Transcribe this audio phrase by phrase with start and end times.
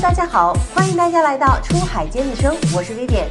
[0.00, 3.26] 大家好，欢迎大家来到出海尖子生，我是 Vivian。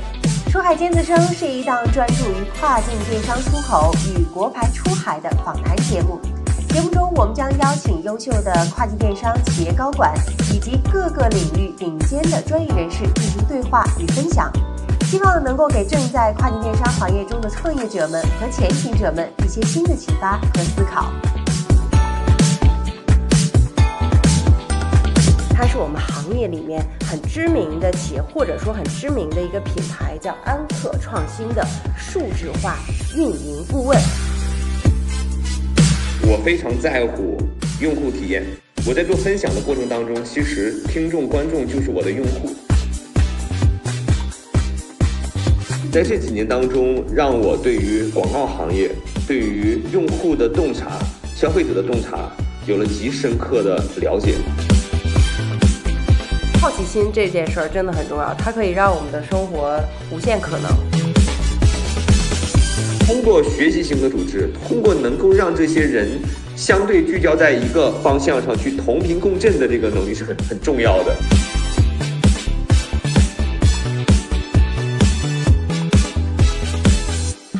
[0.51, 6.19] 出海尖子生是一档专注于跨境电商出口与国牌出海的访谈节目。
[6.67, 10.13] 节目中，我们将邀请优秀的跨境电商企业高管
[10.53, 14.51] 以及各个领域顶尖的专业人士进行对话与分享，
[15.05, 21.05] 希望能够给正在跨境电商行业中的创业者们和前行者们一些新的启发和思考。
[25.77, 31.63] 我们行业里面很知名的企业，或者说很知名的一个品牌，叫安克创新的
[31.95, 32.79] 数字化
[33.15, 33.95] 运营顾问。
[36.23, 37.37] 我非常在乎
[37.79, 38.43] 用户体验。
[38.87, 42.55] 我在做分享的过程当中，其实听众、观众就是我的用户。
[45.91, 48.89] 在这几年当中，让我对于广告行业、
[49.27, 50.97] 对于用户的洞察、
[51.35, 52.31] 消费者的洞察，
[52.65, 54.33] 有了极深刻的了解。
[56.67, 59.79] 好奇心这件事儿真的很重要，它可以让我们的生活
[60.11, 60.69] 无限可能。
[63.05, 66.19] 通过学习型的组织，通过能够让这些人
[66.57, 71.15] 相对聚焦在一个方向上去同频共振的这个能力是很很重要的。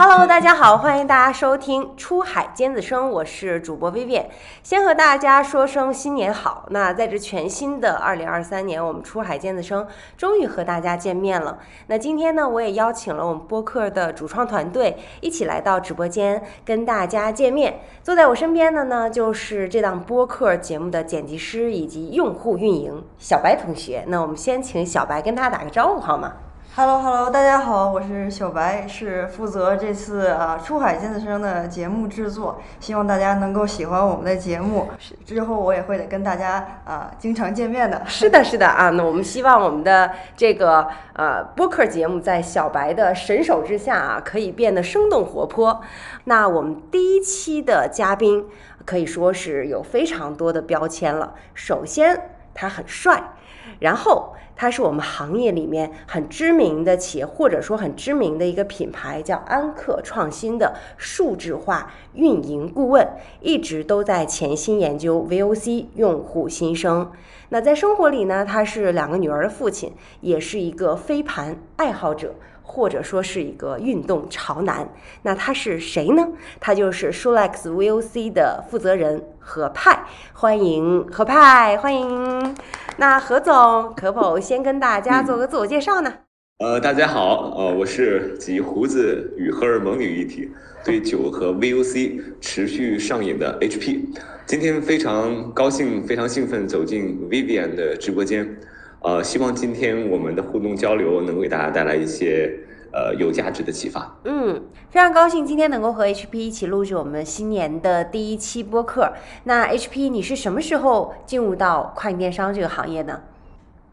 [0.10, 4.30] Hello，大家好，欢迎大家收听出海尖子生，我是主播薇薇。
[4.64, 6.66] 先和大家说声新年好。
[6.70, 9.86] 那在这全新的二零二三年，我们出海尖子生
[10.16, 11.60] 终于和大家见面了。
[11.88, 17.82] 那今天呢，我也邀请了我们播客的主创团队一起来到直播间跟大家见面。
[18.02, 24.06] 坐在我身边的呢，就是这档播客节目的剪辑师以及用户运营小白同学。
[24.08, 26.32] 那我们先请小白跟大家打个招呼好吗
[26.78, 34.88] ？Hello Hello，大家好，我是小白，是负责这次啊出海尖子生的节目制作，希望大家能够喜欢我们的节目。
[35.26, 38.04] 之后我也会跟大家啊经常见面的。
[38.06, 45.82] 是的，是的啊，那我们希望我们的这个呃播客节目在小白的神手之下啊，可以变得生动活泼。
[46.26, 48.46] 那我们第一期的嘉宾
[48.86, 51.34] 可以说是有非常多的标签了。
[51.56, 53.32] 首先，他很帅，
[53.80, 54.34] 然后。
[54.60, 63.08] 他是我们行业里面很知名的企业，或者说很知名的一个品牌，叫安克创新的数字化运营顾问，
[63.40, 67.12] 一直都在潜心研究 VOC 用户心声。
[67.50, 72.34] 那在生活里呢，他是两个女儿的父亲，也是一个飞盘爱好者。
[72.70, 74.90] 或者说是一个运动潮男，
[75.22, 76.28] 那他是谁呢？
[76.60, 82.54] 他就是 Shulex VOC 的负责人何派，欢迎何派，欢迎。
[82.98, 86.14] 那何总可否先跟大家做个自我介绍呢？
[86.60, 90.52] 呃，大家好，呃，我是集胡子与荷尔蒙于一体，
[90.84, 94.02] 对酒和 VOC 持续上瘾的 HP。
[94.46, 98.54] 今天非常高兴，非常兴奋走进 Vivian 的直播间。
[99.02, 102.54] 呃，希望今天我们的互动交流能为大家带来一些
[102.98, 104.18] 呃有价值的启发。
[104.24, 104.60] 嗯，
[104.90, 109.14] 非常高兴今天能够和 HP 一起录制我们新年的第一期播客。
[109.44, 113.22] 那 HP，你是什么时候进入到跨境电商这个行业呢？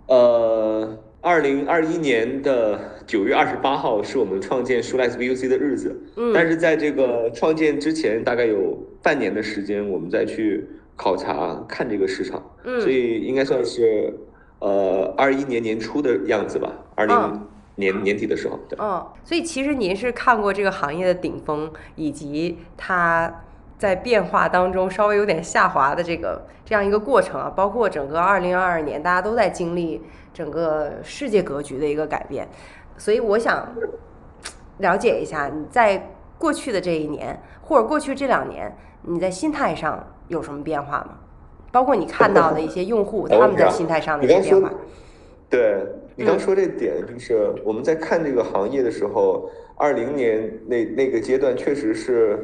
[0.07, 6.01] 呃，二零二一年的九月二十八号是我们创建 s h l e x VOC 的日子。
[6.17, 10.67] 嗯，但是在这个创建之前，大概有半年的时间，我们再去
[10.97, 12.43] 考察看这个市场。
[12.65, 14.19] 嗯，所以应该算是。
[14.61, 17.15] 呃，二一年年初的样子吧，二零
[17.77, 18.79] 年年底的时候，对。
[18.81, 23.43] 嗯，所以其实您是看过这个行业的顶峰，以及它
[23.79, 30.03] 在变化当中稍微有点下滑的这个这样一个过程啊，包括整个二零二二年，大家都在经历
[30.33, 32.49] 整个世界格局的一个改变，
[32.97, 33.69] 所以我想
[34.79, 41.19] 了解一下你在过去的这一年或者过去这两年，你在心态上有什么变化吗？
[41.73, 44.71] 包括你看到的一些用户，他们在心态上的一些变化。
[45.51, 45.85] 对
[46.17, 52.39] 你刚说这点，就是我们在看这个行业的时候，二零年那那个阶段确实是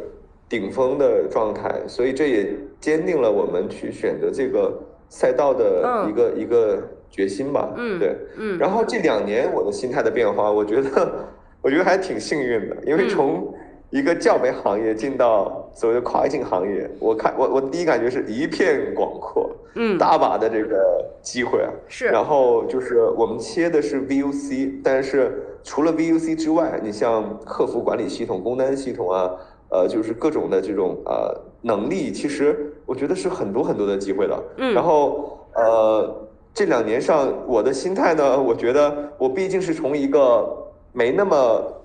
[0.48, 4.76] 顶峰的状态，所以这也坚定了我们去选择这个
[5.08, 7.72] 赛道的一个一个决心吧。
[7.76, 8.58] 嗯，对，嗯。
[8.58, 11.28] 然后这两年我的心态的变化，我觉得
[11.62, 13.54] 我觉得还挺幸运的，因为从
[13.90, 22.06] 一个教培行业进到所谓的跨境行业，我看我我第一感觉是一片广阔，嗯，大把的这个机会啊，是。
[22.06, 29.30] 然后就是我们切的是 VUC，但是除了 VUC 之外，你像客服管理系统、工单系统啊，
[29.70, 34.42] 呃，就是各种的这种呃能力，其实我觉得是很多很多的机会的。
[34.58, 34.74] 嗯。
[34.74, 36.14] 然后呃，
[36.52, 40.48] 这两年上我的心态呢，我觉得我毕竟是从一个
[40.92, 41.76] 没那么。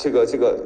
[0.00, 0.56] 这个这个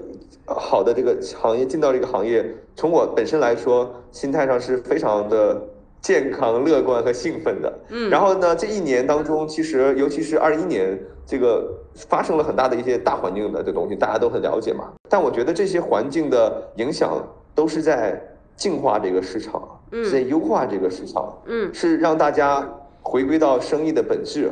[0.45, 2.45] 好的这个行业进到这个行业，
[2.77, 5.59] 从我本身来说，心态上是非常的
[6.03, 7.73] 健康、乐观和兴奋的。
[7.91, 14.93] 嗯，然后呢，这一年当中，其实尤其是二一年，这个发生了很大的一些大环境的这东西，大家都很了解嘛。
[15.09, 18.21] 但我觉得这些环境的影响都是在
[18.57, 19.63] 净化这个市场，
[19.93, 22.69] 嗯在优化这个市场，嗯是让大家
[23.01, 24.51] 回归到生意的本质。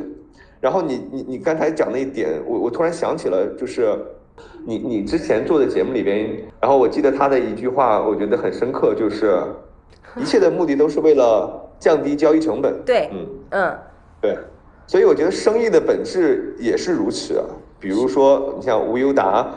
[0.61, 3.97] 然后你你你刚才讲那一点，我我突然想起了，就是
[4.65, 6.29] 你你之前做的节目里边，
[6.61, 9.41] 然后我记得他的一句话，我觉得很深刻，就是
[10.17, 12.81] 一切的目的都是为了降低交易成本。
[12.85, 13.79] 对，嗯，嗯
[14.21, 14.37] 对，
[14.87, 17.45] 所以我觉得生意的本质也是如此啊。
[17.79, 19.49] 比如说，你像无忧达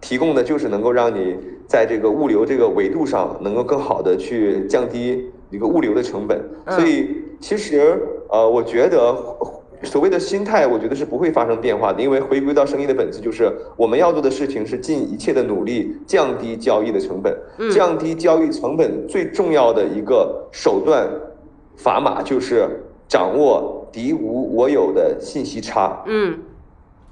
[0.00, 6.38] 提供的就是能够让你在这个物流这个维度上，能够更好的去降低一个物流的成本。
[6.66, 7.98] 嗯所以其实
[8.28, 9.16] 呃，我觉得。
[9.82, 17.70] 所谓的心态，我觉得是不会发生变化的，因为回归到生意的本质，就是我们要做的事情是尽一切的努力降低交易的成本，嗯。
[17.70, 21.08] 降低交易成本最重要的一个手段
[21.76, 22.68] 砝码就是
[23.08, 26.02] 掌握敌无我有的信息差。
[26.06, 26.38] 嗯。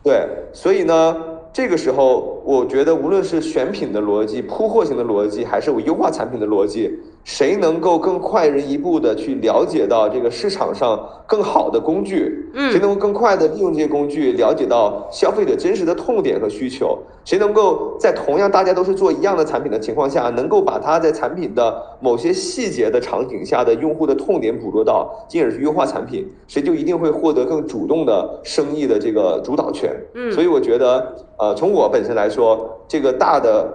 [0.02, 1.16] 对，所以呢，
[1.52, 29.94] 这个时候我觉得无论是选品的逻辑、铺货型的逻辑，还是我优化产品的逻辑，谁能够更快人一步的去了解到这个市场上更好的工具，嗯谁能够更快的利用这些工具了解到消费者真实的痛点和需求，谁能够在同样大家都是做一样的产品的情况下，能够把它在产品的某些细节的场景下的用户的痛点捕捉到，进而去优化产品，谁就一定会获得更主动的生意的这个主导权。
[30.14, 33.68] 嗯所以我觉得，呃，从我本身来说，这个大的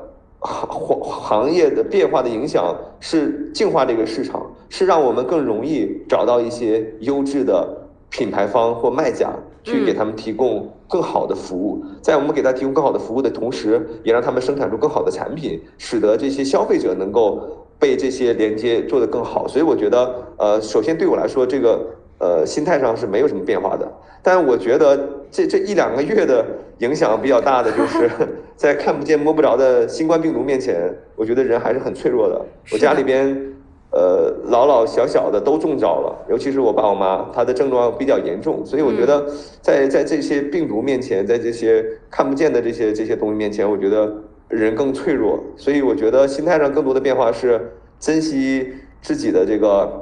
[0.43, 7.67] 行行行业的变化的影响是净化这个市场，是让我们更容易找到一些优质的
[8.09, 9.31] 品牌方或卖家，
[9.63, 11.83] 去给他们提供更好的服务。
[12.01, 19.47] 在我们给他提供更好的服务的同时，也让他们生产出更好的产品，使得这些消费者能够被这些连接做得更好。
[19.47, 21.85] 所以我觉得，呃，首先对我来说，这个
[22.19, 23.89] 呃心态上是没有什么变化的。
[24.21, 26.45] 但我觉得这这一两个月的
[26.79, 28.09] 影响比较大的，就是
[28.55, 32.41] 在看不见摸不着的新冠病毒面前，我觉得人还是很脆弱的。
[32.71, 33.35] 我家里边，
[33.91, 39.25] 呃，老老小小的都中招了，尤其是我爸我妈，他的症状比较严重，所以我觉得
[39.61, 44.13] 在在这些病毒面前，在这些看不见的这些这些东西面前，我觉得
[44.47, 45.39] 人更脆弱。
[45.57, 50.01] 所以我觉得心态上更多的变化是珍惜自己的这个。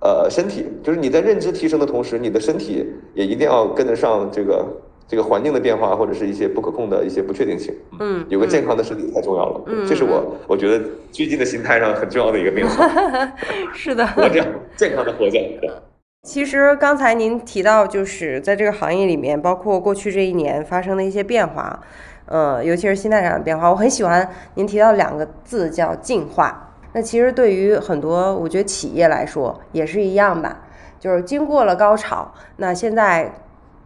[0.00, 2.84] 呃，身体就是你在认知提升的同时，你的身体
[3.14, 4.62] 也一定要跟得上这个
[5.06, 7.74] 这个环境的变化，或者是一些不可控的一些不确定性。
[8.00, 9.62] 嗯，有个健康的身体太重要了。
[9.66, 12.88] 嗯这是我我觉得最近的心态上很重要的一个变化。
[13.74, 14.06] 是的。
[14.16, 14.44] 活着，
[14.76, 15.82] 健康的活着。
[16.22, 21.78] 其实刚才您提到，就是在这个行业里面，包括过去这一年发生的一些变化，
[22.24, 26.74] 呃，尤其是心态上的变化，我很喜欢您提到两个字叫进化。
[26.94, 30.62] 那其实对于很多我觉得企业来说也是一样吧，
[30.98, 33.30] 就是经过了高潮，那现在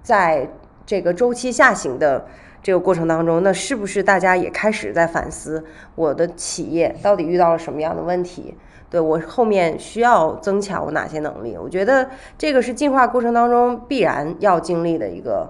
[0.02, 0.48] 在
[0.88, 2.26] 这个周期下行的
[2.62, 5.62] 这个过程当中，那是不是大家也开始在反思
[5.94, 8.54] 我的企业到底遇到了什么样的问题？
[8.88, 11.58] 对我后面需要增强我哪些能力？
[11.62, 12.08] 我觉得
[12.38, 15.46] 这个是进化过程当中必然要经历的一个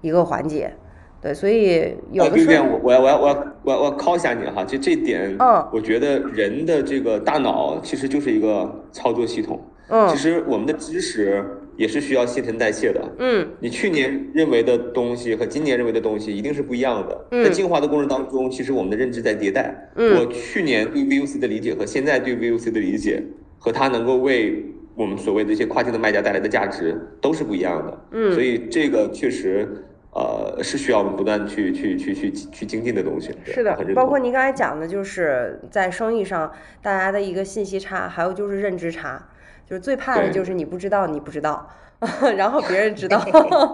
[0.00, 0.72] 一个环节。
[1.20, 3.34] 对，所以有的时候，我我要我要我要
[3.64, 9.60] 我要我要 call 一下你哈，就这点，嗯我觉得人的这个大脑其实就是一个操作系统。
[9.90, 11.44] 嗯其实我们的知识
[11.78, 13.00] 也是需要新陈代谢的。
[13.18, 17.26] 嗯你去年认为的东西和今年认为的东西一定是不一样的。
[17.30, 19.90] 嗯在进化的过程当中，其实我们的认知在迭代。
[19.94, 23.22] 嗯我去年对 VOC 的理解和现在对 VOC 的理解，
[23.58, 24.64] 和它能够为
[24.96, 28.04] 我们所谓的一些跨境的卖家带来的价值都是不一样的。
[28.10, 29.84] 嗯所以这个确实。
[30.10, 33.30] 呃，是需要我们不断去去去去去精进的东西。
[33.44, 36.50] 是的包括您刚才讲的，就是在生意上
[36.82, 39.28] 大家的一个信息差，还有就是认知差，
[39.68, 41.68] 就是最怕的就是你不知道你不知道，
[42.38, 43.20] 然后别人知道。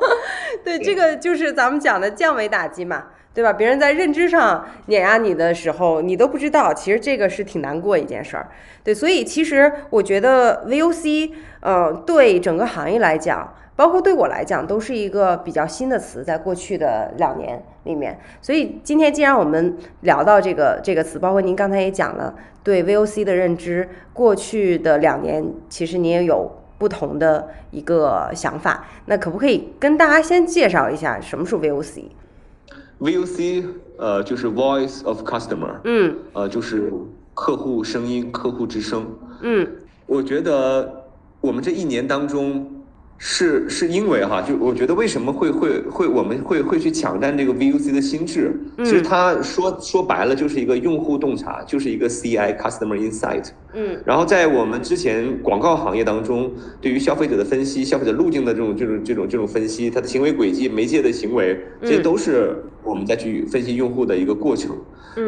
[0.64, 3.52] 对，这个就是咱们讲的降维打击嘛，对吧？
[3.52, 8.48] 别人在认知上碾压你的时候，你都不知道，其实这个是挺难过一件事儿。
[8.82, 18.18] 对，所以其实我觉得 VOC，呃，对整个行业来讲，包括对我来讲，都是一个比较新的词，在过去的两年里面。
[18.40, 22.34] 所以今天既然我们聊到这个这个词，包括您刚才也讲了
[22.64, 28.86] 对 VOC 的认知，过去的两年其实你也有不同的一个想法。
[29.06, 33.64] 那可不可以跟大家先介绍一下什么是 VOC？VOC，
[33.98, 36.90] 呃，就是 Voice of Customer，嗯呃，就是
[37.34, 39.06] 客户声音、客户之声。
[39.42, 39.68] 嗯
[40.06, 41.04] 我觉得
[41.40, 42.73] 我们这一年当中，
[43.16, 48.52] 是是因为哈，就我觉得为什么会会会我们会会去抢占这个 VUC 的心智？
[48.78, 53.50] 其实他说说白了就是一个用户洞察，就是一个 CI Customer Insight。
[53.72, 53.98] 嗯。
[54.04, 64.76] 然后在我们之前广告行业当中，对于消费者的分析、消费者路径的这种这种这种这种分析，他的行为轨迹、媒介的行为，这些都是我们再去分析用户的一个过程。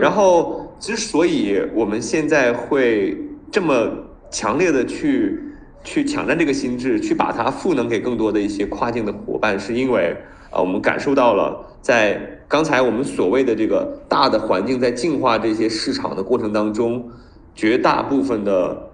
[0.00, 3.16] 然后之所以我们现在会
[3.50, 3.90] 这么
[4.30, 5.40] 强烈的去。
[5.84, 10.16] 去抢占这个心智，去把它赋能给更多的一些跨境的伙伴，是因为
[10.50, 17.08] 啊，我们感受到了，在刚才我们所谓的这个大的环境在净化这些市场的过程当中，
[17.54, 18.90] 绝大部分的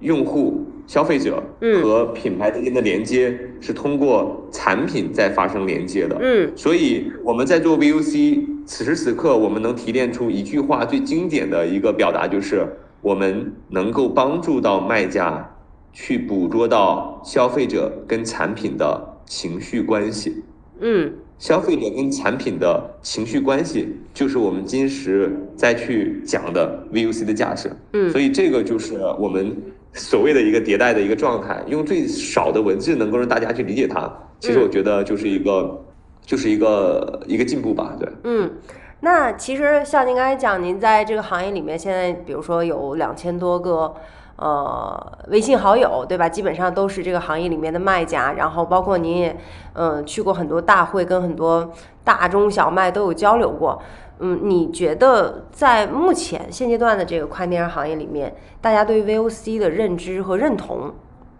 [0.00, 1.42] 用户、消费者
[1.82, 6.18] 和品牌之间的连接是通过产品在发生连接的。
[6.20, 12.66] 嗯，所以我们在做 VUC，此时此刻我们能提炼出一句话最经典的一个表达，就是
[13.00, 15.50] 我们能够帮助到卖家。
[15.94, 20.42] 去捕捉到消费者跟产品的情绪关系，
[20.80, 29.56] 嗯，消费者跟产品的情绪关系就是我们今时再去讲的 VUC 的价值，嗯，所以这个就是我们
[29.92, 35.80] 所谓的一个迭代的一个状态，用最少的文字能够让大家去理解它，其实我觉得就是一个，
[36.26, 38.50] 就是一个一个进步吧，对，嗯，
[38.98, 43.94] 那其实像您刚才讲，您在这个行业里面，现在比如说有两千多个。
[44.36, 46.28] 呃，微信好友对吧？
[46.28, 49.36] 基本上都是这个行业里面的卖家，然后包括您也
[49.74, 51.72] 嗯去过很多大会，跟很多
[52.02, 53.80] 大中小卖都有交流过。
[54.18, 60.92] 嗯，你觉得在目前现阶段的这个快电商行业里面，大家对 VOC 的认知和认同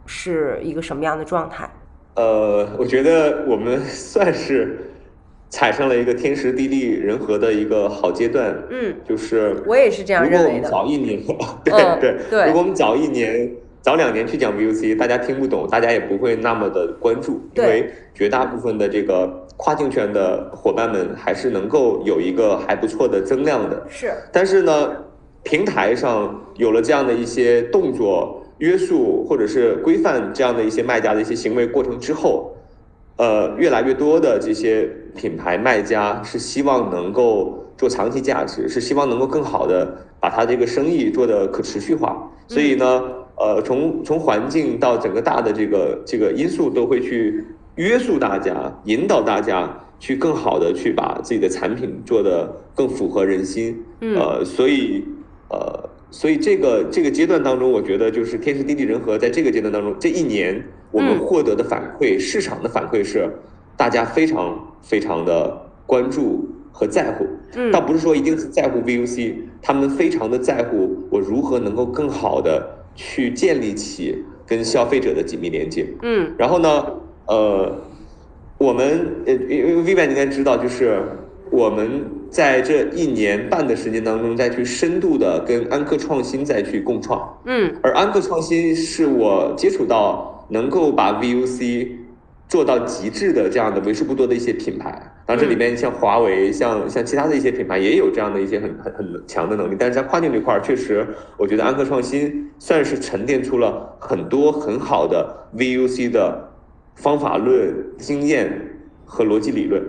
[0.07, 1.69] 是一个什么样的状态？
[2.15, 4.91] 呃，我觉得我们算是。
[5.55, 10.69] 踩上了一个天时地利人和的一个好阶段，嗯，就是我也是这样认为的。
[10.69, 11.21] 如果我们早一年，
[11.65, 13.49] 对对对，如果我们早一年、
[13.81, 23.81] 早两年去讲 VUC，大家听不懂，大家也不会那么的关注，因为绝大部分的这个跨境圈的伙伴们还是能够有一个还不错的增量的。
[23.89, 24.91] 是，但是呢，
[25.45, 32.51] 平台上有了这样的一些动作约束或者是规范这样的一些卖家的一些行为过程之后。
[33.17, 42.31] 呃，越来越多的这些品牌卖家是希望能够做长期价值，是希望能够更好的把他这个生意做的可持续化。
[42.49, 43.03] 所以呢，
[43.37, 47.45] 呃，从从环境到整个大的这个这个因素都会去
[47.77, 53.81] 约束大家，引导大家去更好的去把自己的产品做的更符合人心。
[54.01, 55.05] 呃，所以
[55.49, 55.91] 呃。
[56.11, 63.29] 所以这个这个阶段当中，我觉得就是天时地利人和，在这个阶段当中，这一年我们获得的反馈，市场的反馈是，
[63.77, 67.27] 大家非常非常的关注和在乎。
[67.57, 75.85] 嗯，倒不是说一定是在乎 VUC，他们非常的在乎我如何能够更好的去建立起跟消费者的紧密连接。
[76.03, 76.87] 嗯，然后呢，
[77.27, 77.77] 呃，
[78.57, 81.03] 我们呃，因为 Vivian 应该知道，就是
[81.51, 82.05] 我们。
[82.35, 91.89] 在这一年半的时间当中，再去深度的跟安克创新再去共创，嗯，而安克创新是我接触到能够把 VUC
[92.49, 94.91] 做到极致的这样的为数不多的一些品牌。
[95.27, 99.77] 当然，这里面像华为，像像其他的一些品牌也有这样的一些很很很强的能力。
[99.79, 101.07] 但是在跨境这块儿，确实
[101.39, 106.51] 我觉得安克创新算是沉淀出了很多很好的 VUC 的
[106.95, 108.53] 方法论、经验
[109.07, 109.83] 和逻辑理论。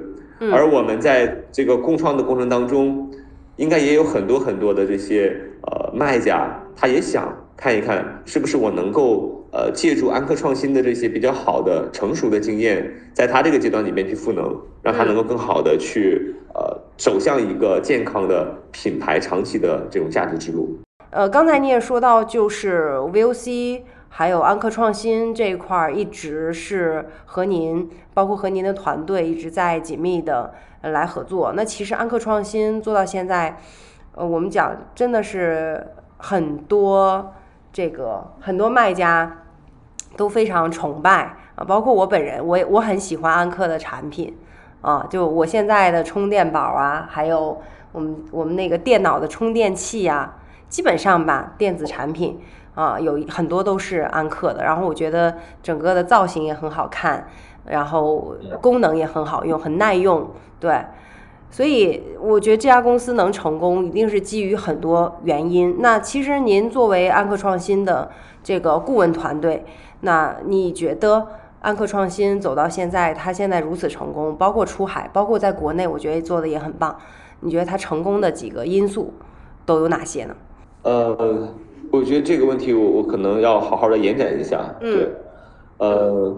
[0.52, 3.12] 而我们在这个共创的过程当中，
[3.58, 20.78] 应该也有很多很多的这些呃卖家，他也想看一看，是不是我能够呃借助安科创新的这些比较好的成熟的经验，在他这个阶段里面去赋能，让他能够更好的去呃走向一个健康的品牌长期的这种价值之路。
[21.12, 23.84] 呃，刚才你也说到，就是 VOC。
[24.18, 31.52] 还有安科创新这一块儿，一直是和您，包括和您的团队一直在紧密的来合作。
[31.54, 33.58] 那其实安科创新做到现在，
[34.14, 35.86] 呃，我们讲真的是
[36.16, 37.34] 很多
[37.74, 39.45] 这个很多卖家
[40.16, 44.36] 都非常崇拜啊，包括我本人，我我很喜欢安克的产品
[44.82, 50.36] 啊，就我现在的充电宝啊，还有我们我们那个电脑的充电器呀，
[50.70, 52.40] 基本上吧，电子产品。
[52.76, 57.26] 啊，有很多都是安克的，然后我觉得整个的造型也很好看，
[57.68, 60.30] 然后功能也很好用，很耐用，
[60.60, 60.82] 对，
[61.50, 65.78] 所以我觉得这家公司能成功，一定是基于很多原因。
[65.80, 68.12] 那其实您作为安克创新的
[68.44, 69.64] 这个顾问团队，
[70.06, 71.28] 那你觉得
[71.60, 76.96] 安克创新走到现在，它现在如此成功，包括出海，包括在国内，我觉得做的也很棒。
[77.42, 79.12] 你觉得它成功的几个因素
[79.66, 80.36] 都有哪些呢？
[80.84, 81.50] 呃。
[81.92, 84.60] 我觉得这个问题，我我可能要好好的延展一下。
[84.82, 85.08] 对，
[85.78, 86.36] 呃，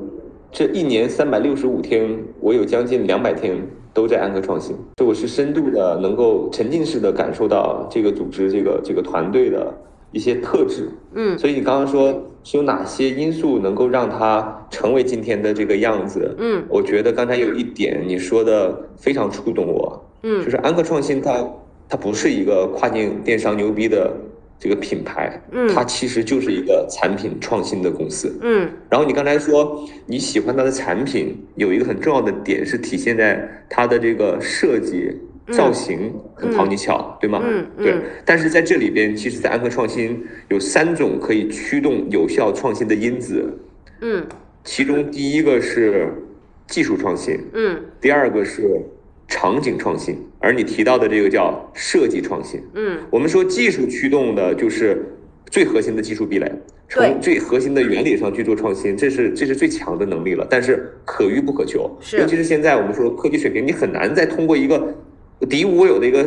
[0.51, 3.57] 这一年三百六十五天，我有将近两百天
[3.91, 9.73] 都在安科创新，这我是深度的能够沉浸式的感受到这个组织、这个这个团队的
[10.11, 10.89] 一些特质。
[11.13, 16.35] 嗯所以你刚刚说是有哪些因素能够让它成为今天的这个样子？
[16.37, 21.45] 嗯我觉得刚才有一点你说的非常触动我，嗯就是安克创新它
[21.89, 24.13] 它不是一个跨境电商牛逼的
[24.59, 28.37] 这个品牌，嗯它其实就是一个产品创新的公司。
[28.41, 35.11] 嗯然后你刚才说你喜欢它的产品，有一个很重要的点是体现在它的这个设计
[35.51, 37.41] 造型很讨你巧，对吗？
[37.43, 37.95] 嗯嗯对。
[38.25, 43.57] 但是在这里边，其实，在安科创新有三种可以驱动有效创新的因子，
[44.01, 44.25] 嗯
[44.63, 46.11] 其中第一个是
[46.67, 48.81] 技术创新，嗯第二个是
[49.27, 52.61] 场景创新，而你提到的这个叫设计创新。
[52.73, 55.05] 嗯我们说技术驱动的就是
[55.49, 56.51] 最核心的技术壁垒，
[56.89, 60.45] 从最核心的原理上去做创新，这是这是最强的能力了。
[60.49, 61.89] 但是可遇不可求，
[62.19, 64.93] 尤其是现在我们说科技水平，你很难再通过一个
[65.45, 66.25] 敌无我有的一个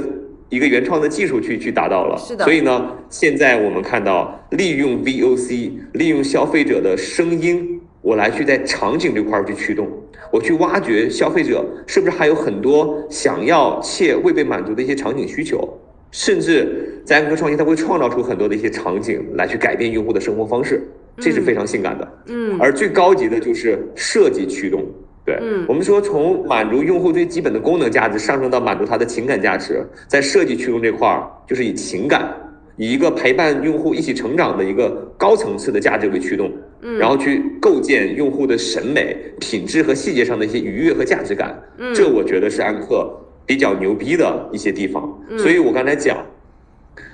[0.49, 2.17] 一个原创的技术去去达到了。
[2.19, 9.89] 是的所以呢，现在我们看到利用 VOC，利用消费者的声音，我来去在场景这块儿去驱动。
[10.33, 15.69] 我去挖掘消费者是不是还有很多想要且未被满足的一些场景需求，
[16.13, 20.83] 甚至在安科创新，它会创造出很多的一些场景来去改变用户的生活方式，
[21.17, 22.09] 这是非常性感的。
[22.27, 24.85] 嗯而最高级的就是设计驱动。
[25.31, 32.35] 对，嗯我们说从满足用户最基本的功能价值上升到满足他的情感价值，在设计驱动这块儿，就是以情感，
[32.77, 36.51] 以一个陪伴用户一起成长的一个高层次的价值为驱动，
[36.83, 41.57] 嗯然后去构建用户的审美、品质和细节上的一些愉悦和价值感。
[41.79, 43.09] 嗯这我觉得是安克
[43.47, 45.17] 比较牛逼的一些地方。
[45.29, 46.27] 嗯所以我刚才讲，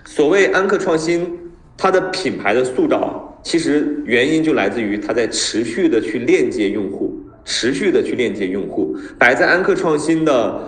[0.06, 1.38] 所谓安克创新，
[1.76, 7.05] 它的品牌的塑造，其实原因就来自于它在持续的去链接用户，
[7.46, 8.94] 持续的去链接用户。
[9.18, 10.60] 摆在安克创新的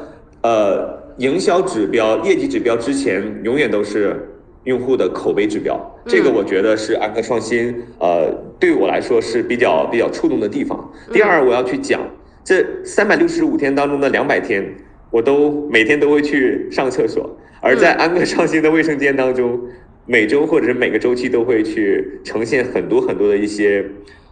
[0.43, 4.17] 呃营销指标、业绩指标之前，永远都是
[4.65, 5.79] 用户的口碑指标。
[6.07, 10.91] 这个我觉得是安克创新呃对我来说是比较比较触动的地方。
[11.13, 12.01] 第二，我要去讲
[12.43, 14.65] 这三百六十五天当中的两百天，
[15.11, 17.37] 我都每天都会去上厕所。
[17.61, 19.61] 而在安克创新的卫生间当中，
[20.07, 23.85] 每周或者是每个周期都会去呈现很多很多的一些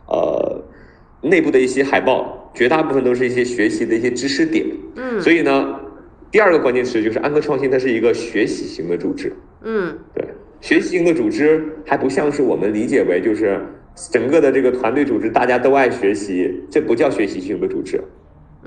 [0.06, 0.64] 呃
[1.22, 4.64] 内部的一些海报，绝大部分都是一些学习的一些知识点。
[4.96, 5.74] 嗯所以呢，
[6.30, 9.32] 第二个关键词就是安科创新，它是一个学习型的组织。
[9.62, 10.24] 嗯对，
[10.60, 13.60] 学习型的组织还不像是我们理解为就是
[14.12, 18.00] 整个的这个团队组织大家都爱学习，这不叫学习型的组织。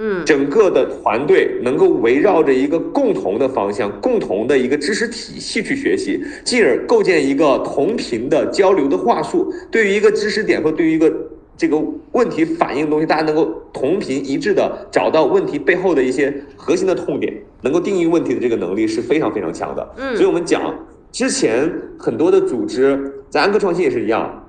[0.02, 9.54] 嗯整个的团队能够围绕着一个共同的方向、共同的一个知识体系去学习，进而构建一个同频的交流的话术。
[9.70, 11.14] 对于一个知识点或对于一个
[11.60, 11.78] 这个
[12.14, 19.86] 问题反映的东西，大家能够同频一致的找到问题背后的一些核心的痛点，能够定义问题的这个能力是非常非常强的。
[19.98, 20.74] 嗯所以我们讲
[21.12, 24.46] 之前很多的组织，在安科创新也是一样。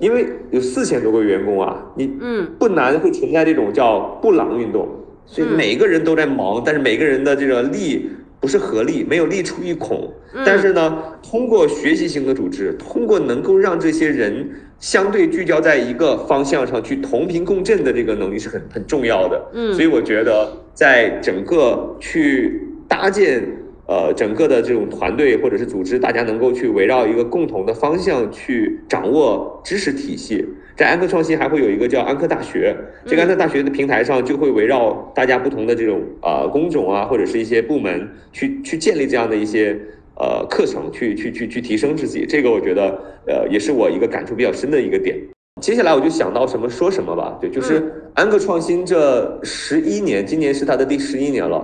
[0.00, 4.88] 因为有四千多个员工啊，你嗯不难会存在这种叫布朗运动，
[5.24, 10.12] 所以嗯每个人都在忙，但是每个人的这个力不是合力，没有力出一孔。
[10.34, 14.50] 嗯但是呢，通过学习型的组织，通过能够让这些人
[14.82, 19.40] 相对聚焦在一个方向上去同频共振的这个能力是很很重要的。
[19.54, 23.44] 嗯所以我觉得在整个去搭建
[23.86, 30.44] 呃整个的这种团队或者是组织，大家能够去围绕一个共同的方向去掌握知识体系。
[30.74, 32.74] 在安科创新还会有一个叫安科大学，
[33.06, 39.78] 这个安科大学的平台上就会围绕大家不同的这种呃工种啊，或者是一些部门去去建立这样的一些
[40.22, 42.24] 呃课程，去去去去提升自己。
[42.24, 45.18] 这个我觉得呃也是我一个感触比较深的一个点。
[45.60, 51.60] 接下来我就想到什么说什么吧，对，就是安克创新这十一年，今年是它的第十一年了。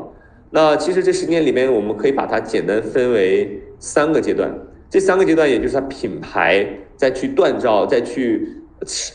[0.51, 4.53] 那其实这十年里面，我们可以把它简单分为三个阶段，
[4.91, 6.67] 这三个阶段也就是它品牌
[6.97, 8.49] 再去锻造、再去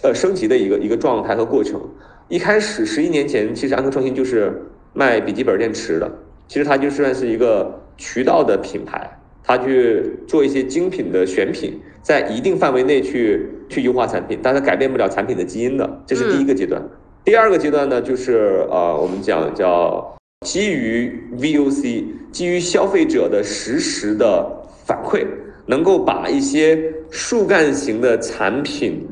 [0.03, 1.81] 呃升级的一个一个状态和过程。
[2.29, 4.61] 一开始十一年前，其实安克创新就是
[4.93, 6.11] 卖笔记本电池的，
[6.47, 9.09] 其实它就算是一个渠道的品牌，
[9.43, 16.81] 它去做一些精品的选品，在一定范围内去去优化产品，但它改变不了产品的基因的，这是第一个阶段。
[17.25, 24.45] 第二个阶段呢，就是呃，我们讲叫基于 VOC，基于消费者的实时的
[24.85, 25.25] 反馈，
[25.65, 29.07] 能够把一些树干型的产品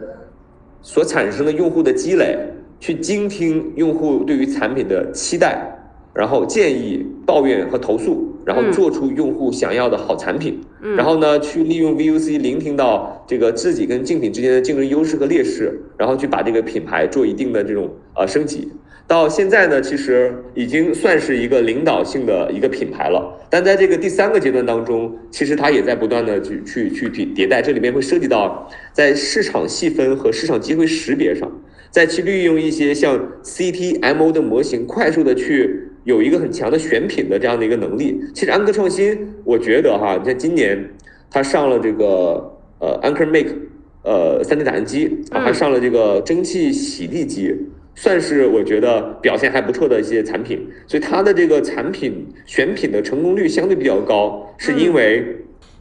[0.81, 2.37] 所产生的用户的积累，
[2.81, 5.70] 去倾听用户对于产品的期待，
[6.13, 10.60] 然后建议、抱怨和投诉，然后做出用户想要的好产品。
[10.84, 18.71] 嗯然后呢，去利用 VUC 聆听到这个自己跟竞品之间的竞争优势和劣势，然后去把这个品牌做一定的这种呃升级。
[19.08, 23.38] 到现在呢，其实已经算是一个领导性的一个品牌了。
[23.50, 31.52] 但在这个第三个阶段当中，其实它也在不断的去去去迭迭代，这里面会涉及到在市场细分和市场机会识别上，
[31.89, 38.19] 再去利用一些像 CTMO 的模型，快速的去有一个很强的选品的这样的一个能力。
[38.33, 40.89] 其实安科创新，我觉得哈，你像今年
[41.29, 43.55] 它上了这个呃 Anchor Make
[44.03, 47.55] 呃 3D 打印机，啊，还上了这个蒸汽洗地机。
[47.93, 55.23] 算是我觉得表现还不错的一些产品，所以它的这个产品选品的成功率相对比较高，是因为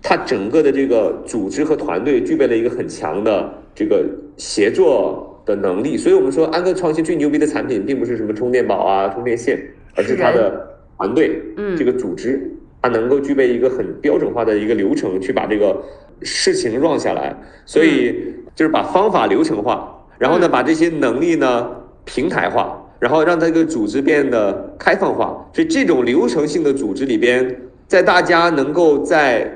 [0.02, 4.04] 它整个的这个组织和团队具备了一个很强的这个
[4.36, 5.96] 协作的能力。
[5.96, 9.56] 所以我们说安科创新最牛逼的产品，并不是什么充电宝啊、充电线，
[9.94, 12.50] 而是他的团队，嗯这个组织，
[12.82, 15.82] 它能够具备一个很标准化的一个流程，去把这个
[16.22, 17.36] 事情 run 下来。
[17.64, 21.76] 所以就是把方法流程化，然后呢，把这些能力呢。
[22.06, 25.46] 平台化，然后让这个组织变得开放化。
[25.52, 29.48] 所以这种流程性的组织里边，在大家能够在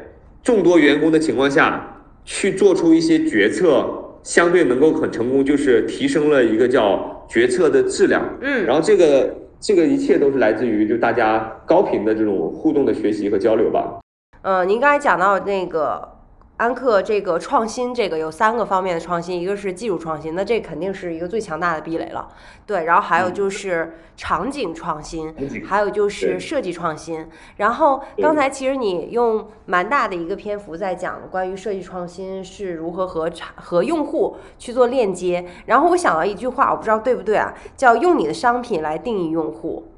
[0.42, 3.86] 众多员工的情况下去做出一些决策，
[4.22, 8.22] 相对能够很成功，就是提升了一个叫决策的质量。
[8.42, 13.98] 嗯，然后这个这个一切都是来自于就大家高频的这种互动的学习和交流吧。
[14.42, 16.13] 嗯，您刚才讲到那个。
[16.56, 22.28] 安克这个创新，这个有三个方面的创新，一个是技术创新，那这肯定是一个最强大的壁垒了。
[22.64, 25.34] 对，然后还有就是场景创新，
[25.66, 27.28] 还有就是设计创新。
[27.56, 35.44] 然后刚才其实你用蛮大的一个篇幅在讲关于设计创新是如何和和用户去做链接。
[35.66, 39.88] 然后我想到一句话，我不知道对不对啊，叫用你的商品来定义用户，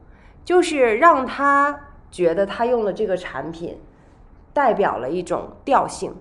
[0.42, 3.78] 就是让他觉得他用了这个产品，
[4.54, 6.14] 代表了一种调性。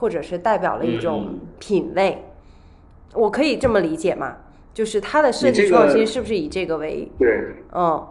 [0.00, 2.16] 或者是代表了一种品味，
[3.12, 4.34] 我可以这么理解吗？
[4.72, 7.06] 就是它的设计创新是不是以这个为？
[7.18, 7.28] 对，
[7.74, 8.02] 嗯，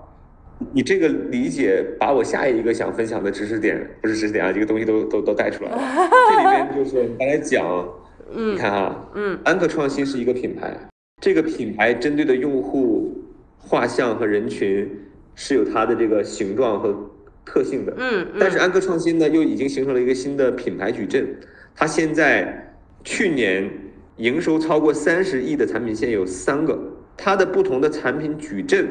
[0.71, 5.81] 你这个理解把我下一个想分享的知识点，不是知识点啊，这个东西都都都带出来了。
[6.29, 7.89] 这里面 就是刚才讲，
[8.31, 10.71] 嗯，你看啊，嗯，安克创新是一个品牌，
[11.19, 13.11] 这个品牌针对的用户
[13.57, 14.87] 画像和人群
[15.33, 16.95] 是有它的这个形状和
[17.43, 21.35] 特性的，嗯，但是安克创新呢，又已经形成了一个新的品牌矩阵。
[21.79, 23.71] 它现在去年
[24.17, 26.77] 营收超过三十亿的产品线有三个，
[27.15, 28.85] 它的不同的产品矩阵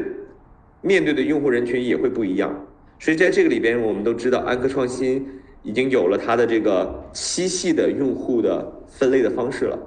[0.81, 2.67] 面对的用户人群也会不一样。
[2.99, 5.23] 所以在这个里边，我们都知道安科创新
[5.63, 9.79] 已经有了它的这个七系的用户的分类的方式了，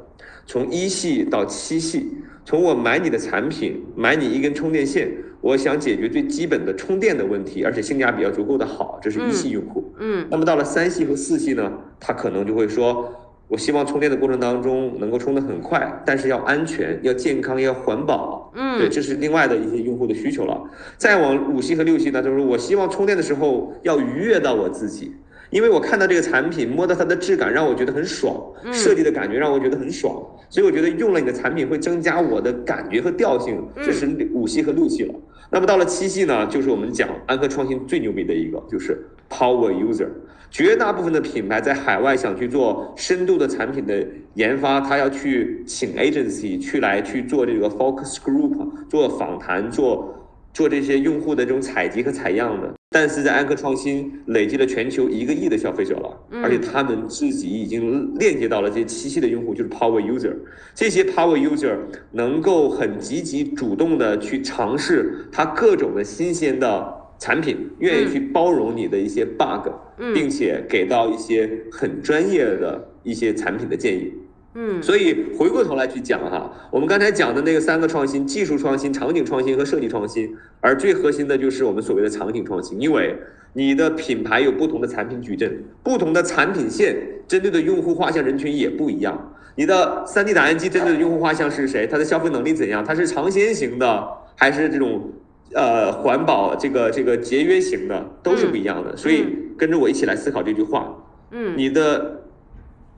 [0.45, 2.05] 从一系到七系，
[2.45, 9.91] 从我买你的产品，买你一根充电线，我想解决最基本的充电的问题，而且性价比要足够的好，这是一系用户。
[9.99, 13.11] 嗯，那么到了三系和四系呢，他可能就会说，
[13.47, 18.51] 我希望充电的过程当中能够充得很快，但是要安全、要健康、要环保。
[18.55, 20.61] 嗯，对，这是另外的一些用户的需求了。
[20.97, 25.11] 再往五系和六系呢，就是我希望充电的时候要愉悦到我自己。
[25.49, 30.15] 因为我看到这个产品，摸到它的质感，让我觉得很爽，设计的感觉让我觉得很爽，
[30.49, 35.13] 所以我觉得用了你的产品会增加我的感觉和调性，这是五系和六系了。
[35.51, 40.07] 那么到了七系呢，就是我们讲安科创新最牛逼的一个，就是 Power User。
[40.49, 50.17] 绝大部分的品牌在海外想去做深度的产品的研发，他要去请 agency 去来去做这个 focus group，做访谈，做。
[50.53, 60.35] 做这些用户的这种采集和采样的，但是在安科创新累积了全球一个亿的消费者了，而且他们自己已经链接到了这些七系的用户，就是 Power User。
[60.75, 61.77] 这些 Power User
[62.11, 69.69] 能够很积极主动的去尝试它各种的新鲜的产品，愿意去包容你的一些 bug，
[70.13, 74.11] 并且给到一些很专业的一些产品的建议。
[74.53, 80.35] 嗯，所以回过头来去讲哈，我们刚才讲的那个三个创新：技术创新、场景创新和设计创新。
[80.59, 83.15] 而最核心的就是我们所谓的场景创新，因为
[83.53, 86.97] 你的品牌有不同的产品矩阵，不同的产品线
[87.29, 89.33] 针对的用户画像人群也不一样。
[89.55, 91.87] 你的 3D 打印机针对的用户画像是谁？
[91.87, 92.83] 它的消费能力怎样？
[92.83, 95.11] 它是尝鲜型的，还是这种
[95.53, 98.97] 呃环保这个这个节约型的，都是不一样的。
[98.97, 99.25] 所以
[99.57, 100.93] 跟着我一起来思考这句话。
[101.31, 102.17] 嗯，你的。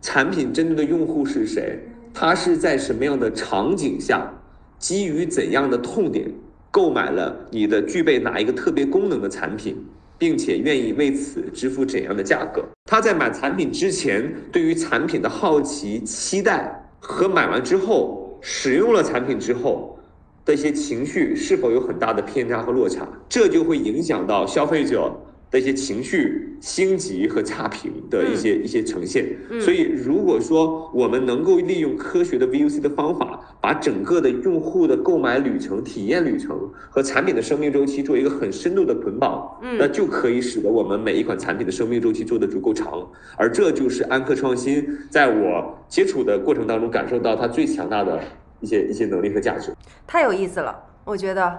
[0.04, 1.80] 产品针对的用户是谁？
[2.14, 4.30] 他是在什么样的场景下，
[4.78, 6.30] 基于怎样的痛点
[6.70, 9.82] 购买了你的具备哪一个特别功能的产品，
[10.18, 12.62] 并且愿意为此支付怎样的价格？
[12.86, 19.98] 他在买产品之前对于产品的好奇、期待和买完之后使用了产品之后，
[20.44, 25.10] 的一些情绪是否有很大的偏差和落差，这就会影响到消费者
[25.54, 29.24] 的一些情绪星级和差评的一些、一些呈现。
[29.62, 43.08] 所以，如果说我们能够利用科学的 VUC 的方法，把整个的用户的购买旅程、体验旅程和产品的生命周期做一个很深度的捆绑，那就可以使得我们每一款产品的生命周期做得足够长。
[43.38, 48.20] 而这就是安科创新在我接触的过程当中感受到它最强大的。
[48.60, 49.76] 一些一些能力和价值，
[50.08, 50.74] 太有意思了。
[51.04, 51.54] 我觉得，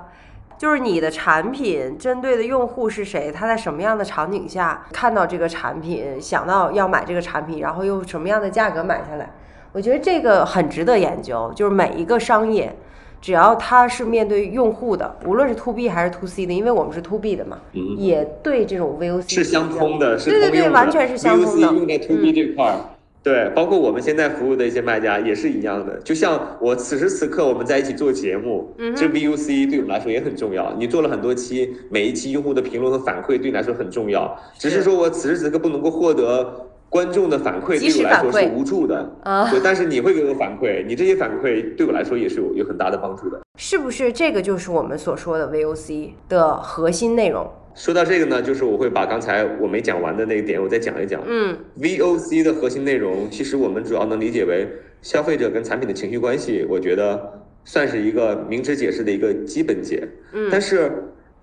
[0.57, 9.31] 就是你的产品针对的用户是谁，他在什么样的场景下看到这个产品，想到要买这个产品，然后用什么样的价格买下来。
[9.73, 11.53] 我觉得这个很值得研究。
[11.57, 12.75] 就是每一个商业，
[13.21, 17.59] 只要它是面对用户的，无论是 to B 还是 to C 的，因为我们是 to B 的嘛，
[17.97, 21.61] 也对这种 VOC 是相通的，是对对对，完全是相通的。
[21.61, 22.77] 用在 to B 这块儿。
[23.25, 25.99] 对，包括我们现在服务的一些卖家也是一样的。
[26.01, 30.75] 就像我此时此刻我们在一起做节目，这 VUC 对我们来说也很重要。
[30.79, 34.39] 你做了很多期，每一期用户的评论和反馈对你来说很重要。
[34.59, 39.11] 只是说我此时此刻不能够获得观众的反馈，对我来说是无助的。
[39.23, 43.41] 啊，对，但是你会给我反馈，你这些反馈对我来说也是有有很大的帮助的。
[43.59, 47.51] 是不是这个就是我们所说的 VOC 的核心内容？
[47.75, 51.21] 说到这个呢，就是我会把刚才我没讲完的那个点，我再讲一讲。
[51.27, 54.69] 嗯，VOC 的核心内容，其实我们主要能理解为
[55.03, 60.07] 消费者跟产品的情绪关系，我觉得算是一个明知解释的一个基本解。
[60.33, 60.89] 嗯，但是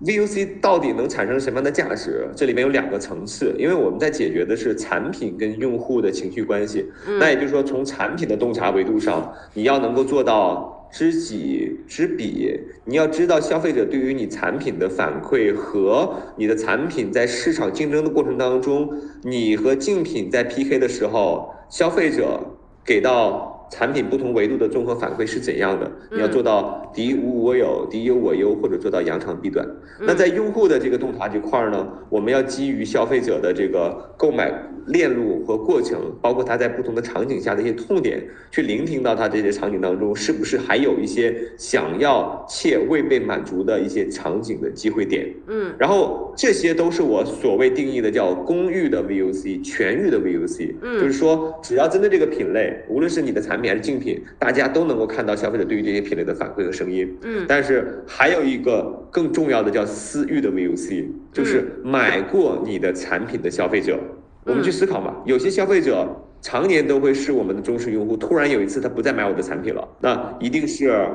[0.02, 2.26] VOC 到底能产生什么样的价值？
[2.34, 6.90] 这里面有两个层次，因为我们在解决的是产品跟用户的情绪关系。
[7.06, 10.78] 嗯那也就是说，从产品的洞察维度上，你要能够做到。
[10.92, 18.90] 知己知彼，你要知道消费者对于你产品的反馈和你的产品在市场竞争的过程当中，
[19.22, 25.90] 你和竞品在 PK 的时候，消费者给到产品不同维度的综合反馈是怎样的？
[26.10, 29.66] 你要做到敌无我有，敌有我优，或者做到扬长避短。
[29.98, 34.52] 那在用户的这个洞察这块儿呢，我们要基于消费者的这个购买。
[34.88, 45.32] 链路和过程，包括他在不同的场景下的一些痛点，去聆听到他这些场景当中，是不是还有一些想要且未被满足的一些场景的机会点？
[45.46, 50.74] 嗯，然后这些都是我所谓定义的叫公域的 VOC，全域的 VOC。
[50.82, 57.16] 嗯，就是说，只要针对这个品类，无论是你的产品还是竞品，大家都能够看到消费者对于这些品类的反馈和声音。
[57.22, 63.98] 嗯，但是还有一个更重要的叫私域的 VOC，就是买过你的产品的消费者。
[64.44, 66.08] 我们去思考嘛，有些消费者
[66.40, 71.06] 常年都会是我们的忠实用户，突然有一次他不再买我的产品了，那一定是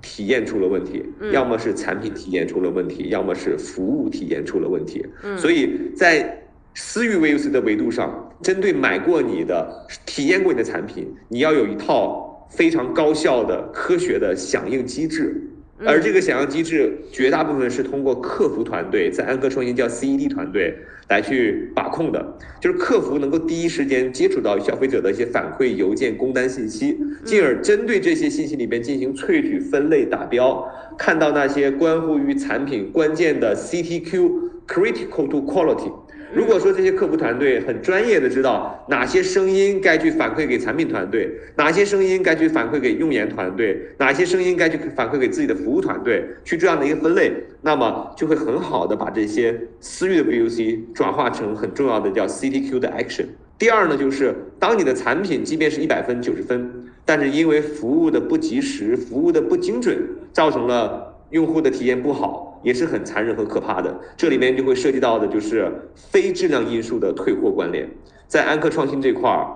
[0.00, 5.04] 体验出了问题，要么是产品体验出了问题，要么是服务体验出了问题。
[5.24, 6.40] 嗯所以在
[6.74, 15.42] 私域 VUC 的维度上，针对买过你的、体验过你的产品，你要有一套非常高效的、科学的响应机制。
[15.86, 20.76] 而这个响应机制，绝大部分是通过客服团队，在安科创新叫 CED 团队
[21.08, 35.92] 来去把控的，就是客服能够第一时间接触到消费者的一些反馈邮件、工单信息，进而针对这些信息里边进行萃取、分类、打标，看到那些关乎于产品关键的 CTQ（Critical to Quality）。
[36.34, 53.24] 如果说这些客服团队很专业的知道哪些声音该去反馈给产品团队，哪些声音该去反馈给用研团队，哪些声音该去反馈给自己的服务团队，去这样的一个分类，那么就会很好的把这些私域的 VUC 转化成很重要的叫 CTQ 的 action。
[53.58, 56.70] 第二呢，就是当你的产品即便是一百分、九十分，
[57.06, 59.96] 但是因为服务的不及时、服务的不精准，
[60.32, 62.47] 造成了用户的体验不好。
[62.62, 67.88] 也是很残忍和可怕的，这里面就会涉及到的就是非质量因素的退货关联。
[68.26, 69.46] 在安科创新这块儿，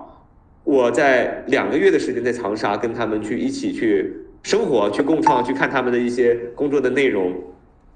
[0.63, 7.33] 我在两个月的时间在长沙跟他们去一起去生活、去共创、去看他们的一些工作的内容，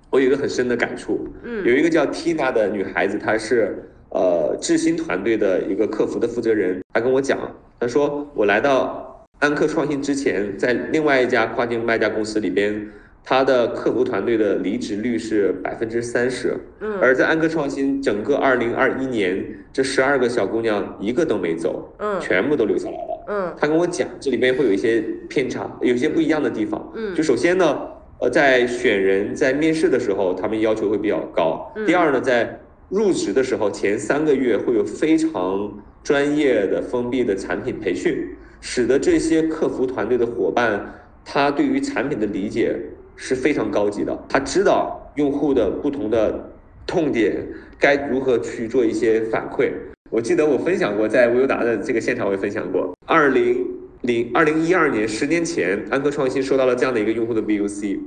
[0.10, 1.28] 我有一个很深的感触。
[1.44, 7.40] 嗯，有一个叫 Tina 的女孩子，她是呃智新团队的一个客服的负责人，她跟我讲，
[7.80, 12.88] 她说我来到安科创新之前，在另外一家跨境卖家公司里边。
[13.30, 27.78] 他的客服团队的离职率是百分之三十，嗯，而在安科创新整个二零二一年，这十二个小姑娘一个都没走，嗯，全部都留下来了，嗯，他跟我讲，这里边会有一些偏差，有一些不一样的地方，嗯，就首先呢，
[28.22, 38.26] 呃，在选人在面试的时候，他们要求会比较高，第二呢，在入职的时候前三个月会有非常专业的封闭的产品培训，
[38.62, 42.74] 使得这些客服团队的伙伴，他对于产品的理解。
[43.18, 46.50] 是非常高级的，他知道用户的不同的
[46.86, 47.46] 痛点
[47.78, 49.72] 该如何去做一些反馈。
[50.10, 52.96] 我记得我分享过，在无忧达的这个现场，我也分享过。
[53.06, 53.68] 二零
[54.02, 58.00] 零二零一二年，十年前，安科创新收到了这样的一个用户的 VUC，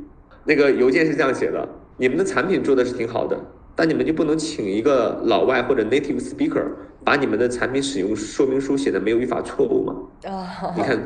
[0.45, 1.69] 那个邮件是这样写的：
[1.99, 3.39] 你们的产品做的是挺好的，
[3.75, 6.63] 但你们就不能请一个老外或者 native speaker
[7.05, 9.95] 把你们的产品使用说明书写的没有语法错误吗？
[10.31, 10.99] 啊，你看，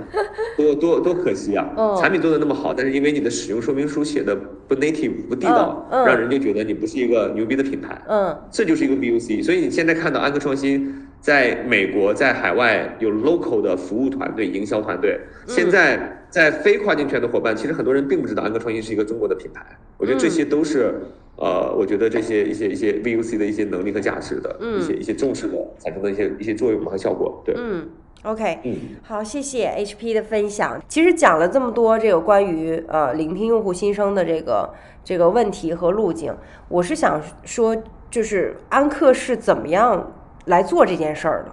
[0.56, 1.66] 多多多可惜啊！
[1.78, 4.34] 嗯产品做的那么好，但是因为你的使用说明书写的
[4.68, 8.00] 不 native 不地道，让人就觉得你不是一个牛逼的品牌。
[8.08, 9.42] 嗯这就是一个 VOC。
[9.44, 19.64] 所以你现在看到安科创新在美国、在海外有 local 的服务团队、营销团队，嗯现在在非跨境圈的伙伴，其实很多人并不知道安克创新是一个中国的品牌。
[19.96, 21.00] 我觉得这些都是。
[21.36, 27.88] 呃，我觉得这些一些一些 VUC 的一些能力和价值的、嗯一些一些重视的产生的一些一些作用和效果，对，嗯
[28.22, 30.80] ，OK，嗯好，谢谢 HP 的分享。
[30.86, 36.32] 其实讲了这么多这个关于呃聆听用户心声的这个这个问题和路径，
[36.68, 37.76] 我是想说，
[38.08, 40.12] 就是安克是怎么样
[40.46, 41.50] 来做这件事儿的，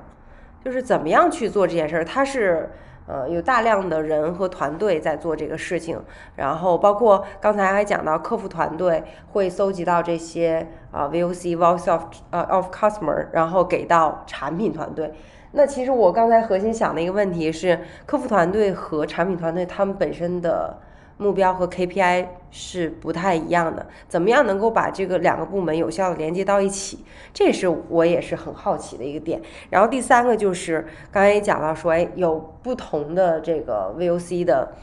[0.64, 2.70] 就是怎么样去做这件事儿，它是。
[3.08, 6.00] 呃，有大量的人和团队在做这个事情，
[6.36, 15.12] 然后包括刚才还讲到客服团队会搜集到这些啊、VOC Voice of 呃 of Customer，然后给到产品团队。
[15.52, 20.78] 那其实我刚才核心想的一个问题是，客服团队和产品团队他们本身的
[21.22, 26.98] 目标和 KPI 是不太一样的，怎么样能够把这个两个部门有效的连接到一起？
[27.32, 29.40] 这是我也是很好奇的一个点。
[29.70, 34.74] 然后第三个就是刚才也讲到说，哎，有不同的这个 VOC 的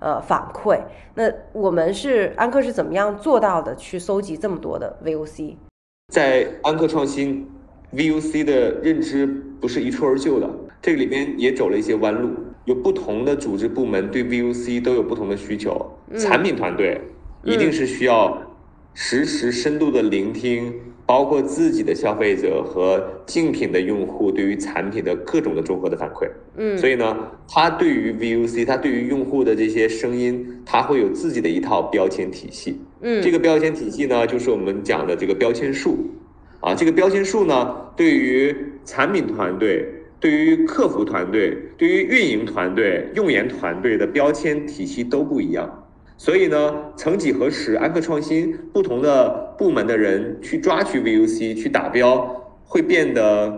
[0.00, 0.80] 呃反馈，
[1.14, 5.54] 那我们是安克是怎么样做到的去搜集这么多的 VOC？
[6.12, 7.48] 在安克创新
[7.92, 9.26] ，VOC 的认知
[9.60, 10.50] 不是一蹴而就的，
[10.84, 12.28] 这个里边也走了一些弯路。
[12.66, 17.00] 有不同的组织部门对 VOC 都有不同的需求，产品团队
[17.42, 18.54] 一定是需要
[18.92, 20.74] 实时深度的聆听，
[21.06, 26.28] 包括自己的消费者和竞品的用户对于产品的各种的综合的反馈。
[26.58, 27.16] 嗯所以呢，
[27.48, 32.78] 他对于 VUC，他对于用户的这些声音，他会有自己的一套标签体系。
[33.00, 35.96] 嗯这个标签体系呢，就是我们讲的这个标签树。
[36.60, 39.86] 啊，这个标签树呢，对于产品团队、
[40.24, 45.84] 对于客服团队、对于运营团队、用研团队的标签体系都不一样。
[46.16, 53.52] 所以呢，曾几何时，安克创新不同的部门的人去抓取 VUC 去打标，会变得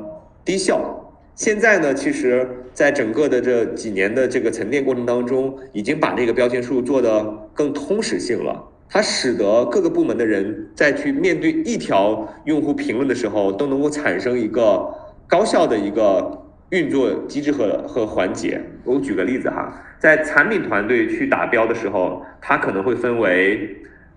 [0.45, 1.15] 低效。
[1.37, 8.61] 现在呢，其实在整个的这几年的这个沉淀过程当中，已经把这个标签树做得更通识性了。
[8.89, 14.93] 它使得各个部门的人在去面对一条用户评论的时候，都能够产生一个
[15.29, 18.61] 高效的一个运作机制和和环节。
[18.85, 23.77] 我举个例子哈，在产品团队去打标的时候，它可能会分为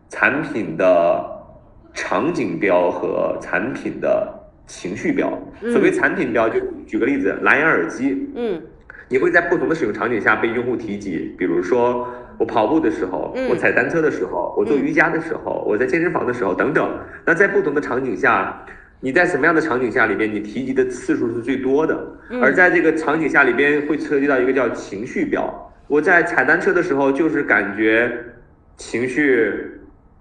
[0.10, 1.24] 产品的
[1.94, 4.34] 场景标和产品的
[4.66, 5.32] 情绪标。
[5.72, 8.62] 所谓产品标，就举个例子，蓝牙耳机，嗯
[9.12, 12.08] 你会在不同的使用场景下被用户提及，比如说
[12.38, 17.00] 我跑步的时候，嗯我踩单车的时候，我做瑜伽的时候，我在健身房的时候等等。
[17.26, 18.64] 那在不同的场景下，
[19.02, 21.96] 你在什么样的场景下里边，你提及的次数是最多的？
[22.30, 25.72] 嗯而在这个场景下里边，会涉及到一个叫情绪表。
[25.88, 28.12] 我在踩单车的时候，就是感觉
[28.78, 29.52] 情绪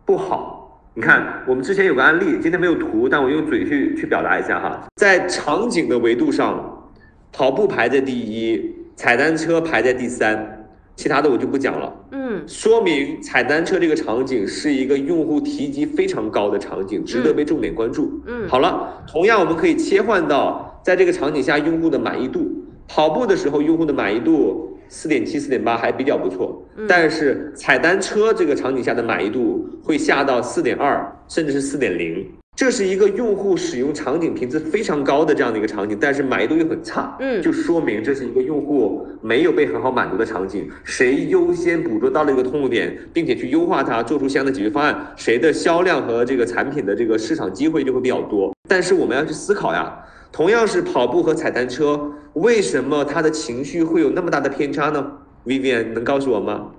[0.05, 0.57] 不好。
[0.95, 4.88] 你看，我们之前有个案例，今天没有图，但我用嘴去去表达一下哈。
[4.97, 6.91] 在场景的维度上，
[7.33, 10.58] 跑步排在第一，踩单车排在第三，
[10.99, 11.95] 其他的我就不讲了。
[12.11, 18.21] 嗯说明踩单车这个场景是一个用户提及非常高的场景，值得被重点关注。
[18.27, 22.51] 嗯好了，同样我们可以切换到在这个场景下用户的满意度。
[22.89, 32.27] 跑步的时候，用户的满意度四点七、四点八还比较不错，但是踩单车这个场景下的满意度会下到四点二，甚至是四点零。
[32.59, 40.68] 这是一个用户使用场景频次非常高的这样的一个场景，但是满意度又很差，嗯就说明这是一个用户没有被很好满足的场景。
[40.83, 48.53] 谁优先捕捉到了一个痛点，并且去优化它，做出相应的解决方案，谁的销量和这个产品的这个市场机会就会比较多。
[48.68, 49.97] 但是我们要去思考呀，
[50.33, 55.12] 同样是跑步和踩单车，为什么他的情绪会有那么大的偏差呢
[55.47, 56.73] ？Vivian 能告诉我吗？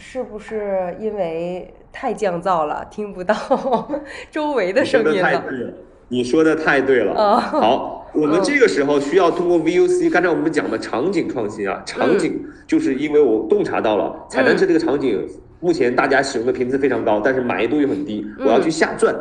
[0.00, 3.34] 是不是因为太降噪了，听不到
[4.32, 5.44] 周围的声音你说的太了？
[5.46, 5.72] 对了，
[6.08, 7.12] 你说的太对了。
[7.12, 15.28] 哦好，我们这个时候需要通过 VUC，刚才我们讲的场景创新啊，场景就是因为我洞察到了踩单车这个场景，
[15.60, 19.14] 目前大家使用的频次非常高，但是满意度又很低，我要去下转。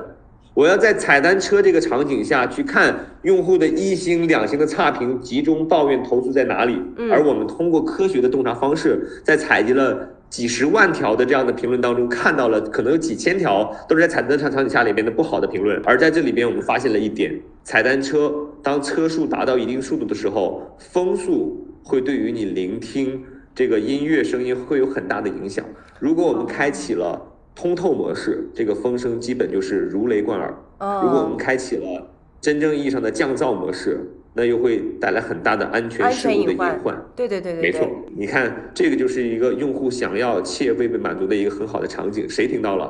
[0.56, 23.24] 我要在踩单车这个场景下去看用户的一星、两星的差评集中抱怨投诉在哪里，嗯而我们通过科学的洞察方式，在采集了几十万条的这样的评论当中，看到了可能有几千条都是在踩单车场景下里边的不好的评论，而在这里边我们发现了一点，踩单车当车速达到一定速度的时候，风速会对于你聆听
[23.56, 25.66] 这个音乐声音会有很大的影响。
[26.00, 27.20] 如果我们开启了
[27.56, 30.54] 通透模式，这个风声基本就是如雷贯耳。
[30.80, 32.08] 如果我们开启了
[32.40, 34.00] 真正意义上的降噪模式，
[34.40, 37.06] 那又会带来很大的安全事故的隐患。
[37.14, 37.86] 对对对对，没错。
[38.16, 42.28] 你看，这个就是一个用户想要且未被满足的一个很好的场景。
[42.30, 42.90] 谁听到了？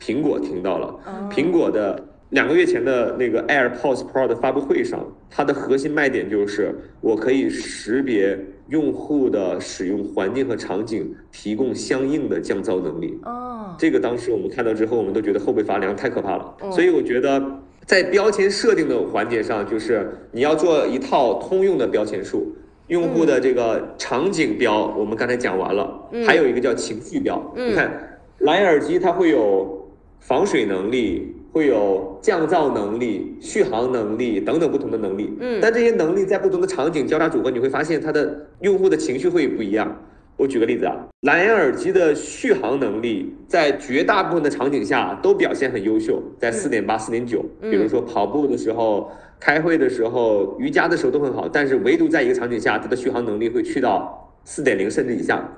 [0.00, 0.94] 苹果听到了。
[1.30, 8.38] 苹果的两个月前的那个 AirPods Pro 的发布会上，它的核心卖点就是我可以识别
[8.68, 13.18] 用户的使用环境和场景，提供相应的降噪能力。
[13.24, 16.54] 哦，这个当时我们看到之后，我们都觉得后背发凉，太可怕了。
[16.70, 17.42] 所以我觉得。
[17.86, 22.54] 在标签设定的环节上，就是你要做一套通用的标签数，
[22.88, 27.52] 用户的这个场景标，我们刚才讲完了，还有一个叫情绪标。
[27.54, 29.88] 你看，蓝牙耳机它会有
[30.20, 35.32] 防水能力，会有降噪能力、续航能力等等不同的能力。
[35.40, 39.94] 嗯，但这些能力在不同的场景交叉组合，你会发现它的用户的情绪会不一样。
[40.36, 55.48] 我举个例子啊，蓝牙耳机的续航能力在绝大部分的场景下都表现很优秀，在四点八、四点九，比如说跑步的时候、开会的时候、瑜伽的时候都很好，但是唯独在一个场景下，它的续航能力会去到四点零甚至以下。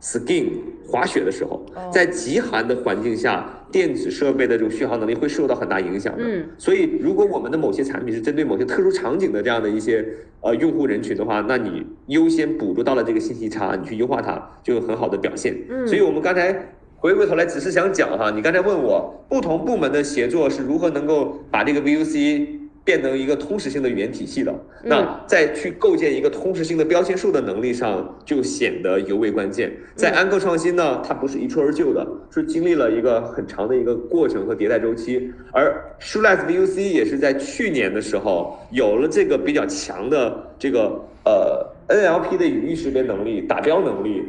[0.00, 0.50] Skiing
[0.86, 6.24] 滑雪的时候，在极寒的环境下，电子设备的这种续航能力会受到很大影响的。
[6.24, 10.06] 嗯，所以如果我们的某些产品是针对某些特殊场景的这样的一些
[10.40, 15.56] 呃用户人群的话，那你优先捕捉到了这个信息差，你去优化它，就有很好的表现。
[15.68, 22.57] 嗯，所以我们刚才回过头来，只是想讲哈，你刚才问我不同部门的协作是如何能够把这个 VUC。
[22.88, 29.70] 变成一个通识性的语言体系的，那在去构建一个通识性的标签数的能力上，就显得尤为关键。
[29.94, 35.30] 在安克创新呢，它不是一蹴而就的，是经历了一个很长的一个过程和迭代周期。
[35.52, 44.22] 而 Shoeless VUC 也是在去年的时候有了这个比较强的这个呃 NLP 的语义识别能力、打标能力。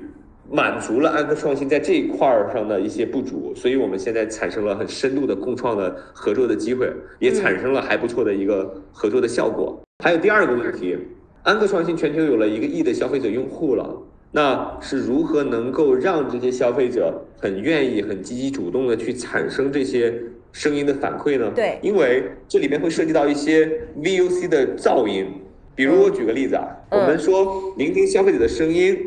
[0.51, 9.79] 满足了安科创新在这一块儿上的一些不足，所以我们现在产生了很深度的共创的合作的机会，也产生了还不错的一个合作的效果。
[10.03, 10.97] 还有第二个问题，
[11.43, 13.95] 安科创新全球有了一个亿的消费者用户了，
[14.31, 20.13] 那是如何能够让这些消费者很愿意、很积极主动的去产生这些
[20.51, 21.51] 声音的反馈呢？
[21.53, 23.69] 对，因为这里面会涉及到一些
[24.01, 25.27] VUC 的噪音，
[25.75, 28.97] 比如我举个例子啊，我们说聆听消费者的声音。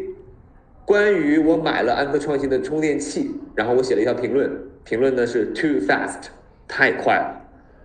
[0.85, 4.51] 关于我买了安科创新的充电器，然后我写了一条评论，
[4.85, 6.25] 评论呢是 too fast，
[6.67, 7.41] 太快了。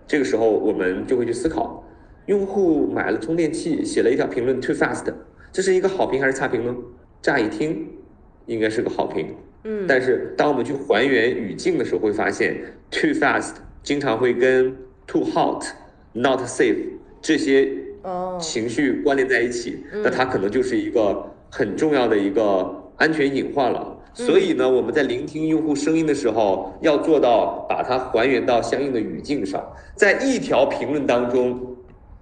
[0.06, 1.84] 这个时候我们就会去思考，
[2.26, 5.04] 用户买了充电器，写了一条评论 too fast，
[5.52, 6.74] 这是一个好评还是差评呢？
[7.22, 7.88] 乍一听
[8.46, 12.56] 应该是个好评，嗯，但是当我们去还原语境的时候，会发现
[12.90, 14.76] too fast 经常会跟
[15.06, 16.76] too hot，not safe
[17.22, 17.70] 这些
[18.40, 22.86] 情绪关联在一起，那它可能就是一个很重要的一个。
[22.98, 29.64] 安全隐患了，所以呢，我们在聆听用户声音的时候，要做到把它还原到相应的语境上。
[29.94, 31.58] 在一条评论当中，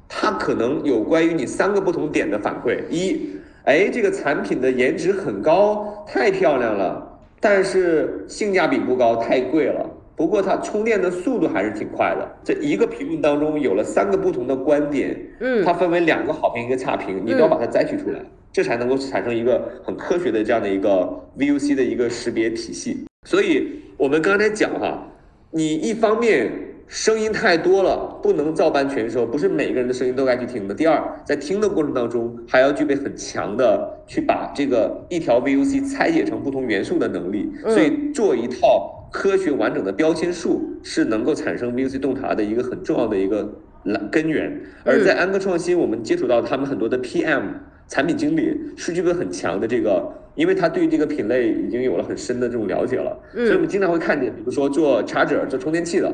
[0.07, 3.31] 它可能有关于你三个不同点的反馈：一，
[3.65, 9.85] 哎，这个产品的颜值很高，太漂亮了，但是性价比不高，太贵了。
[10.15, 12.27] 不过它充电的速度还是挺快的。
[12.45, 18.21] 这一个评论当中有了三个不同的观点，嗯，它分为两个好评一个差评，你都要把它摘取出来。
[18.57, 23.05] 这才能够产生一个很科学的这样的一个 VUC 的一个识别体系。
[23.27, 25.13] 所以，我们刚才讲哈，
[25.51, 26.51] 你一方面
[26.87, 30.75] 声音太多了，不能照搬全收，不是每个人的声音都该去听的。
[30.75, 37.53] 第二，在听的过程当中，还要具备很强的去把这个一条 VUC 拆解成不同元素的能力。
[37.65, 43.53] 所以，做一套科学完整的标签数是能够产生 VUC 洞察的一个很重要的一个
[43.83, 44.59] 来根源。
[44.83, 47.43] 而在安科创新，我们接触到他们很多的 PM。
[47.89, 56.13] 产品经理是具备很强的这个，因为他对这个品类已经有了很深的这种了解了，所以我们经常会看见，比如说做 charger 做充电器的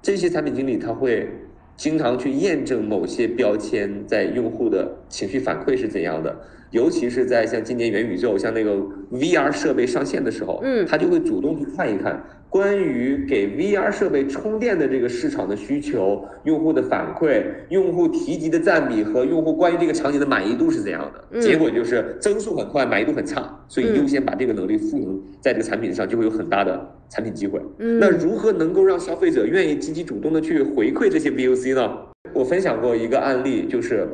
[0.00, 1.28] 这些产品经理，他会
[1.76, 6.34] 经常去验证某些标签在用户的情绪反馈是怎样的，
[6.70, 8.76] 尤其是在像今年元宇宙、像那个
[9.12, 12.22] VR 设备上线的时候，嗯，他就会主动去看一看。
[12.48, 21.40] 关于给 VR 设备充电的这个市场的需求、用户的反馈、用户提及的占比和用户关于这个场景的满意度是怎样的？
[21.40, 27.60] 结果就是增速很快，满意度很差，所以优先把这个能力赋能在这个产品上，就会有很大的产品机会。
[27.78, 31.98] 嗯那如何能够让消费者愿意积极主动的去回馈这些 VOC 呢？
[32.32, 34.08] 我分享过一个案例，就是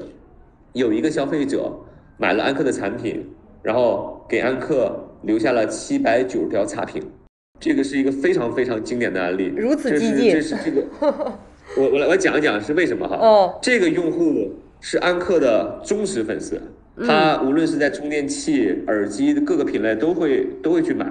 [0.74, 1.72] 有一个消费者
[2.18, 3.26] 买了安克的产品，
[3.62, 7.02] 然后给安克留下了七百九十条差评。
[7.58, 10.32] 这个是一个非常非常经典的案例，如此激进。
[10.32, 10.84] 这是这个，
[11.78, 13.16] 我我来我讲一讲是为什么哈。
[13.16, 13.58] 哦。
[13.62, 16.60] 这个用户是安克的忠实粉丝，
[17.06, 21.10] 他无论是在充电器、耳机各个品类都会都会去买，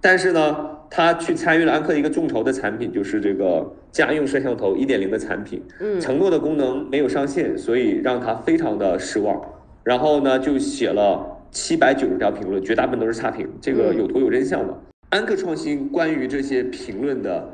[0.00, 9.40] 但是呢，他去参与了安克一个众筹的产品，就是这个家用摄像头一点零的产品，嗯承诺的功能没有上线，所以让他非常的失望。
[9.86, 14.76] 然后呢，就写了七百九十条评论，绝大部分都是差评，这个嗯有图有真相的。
[15.10, 17.48] 安克创新关于这些评论的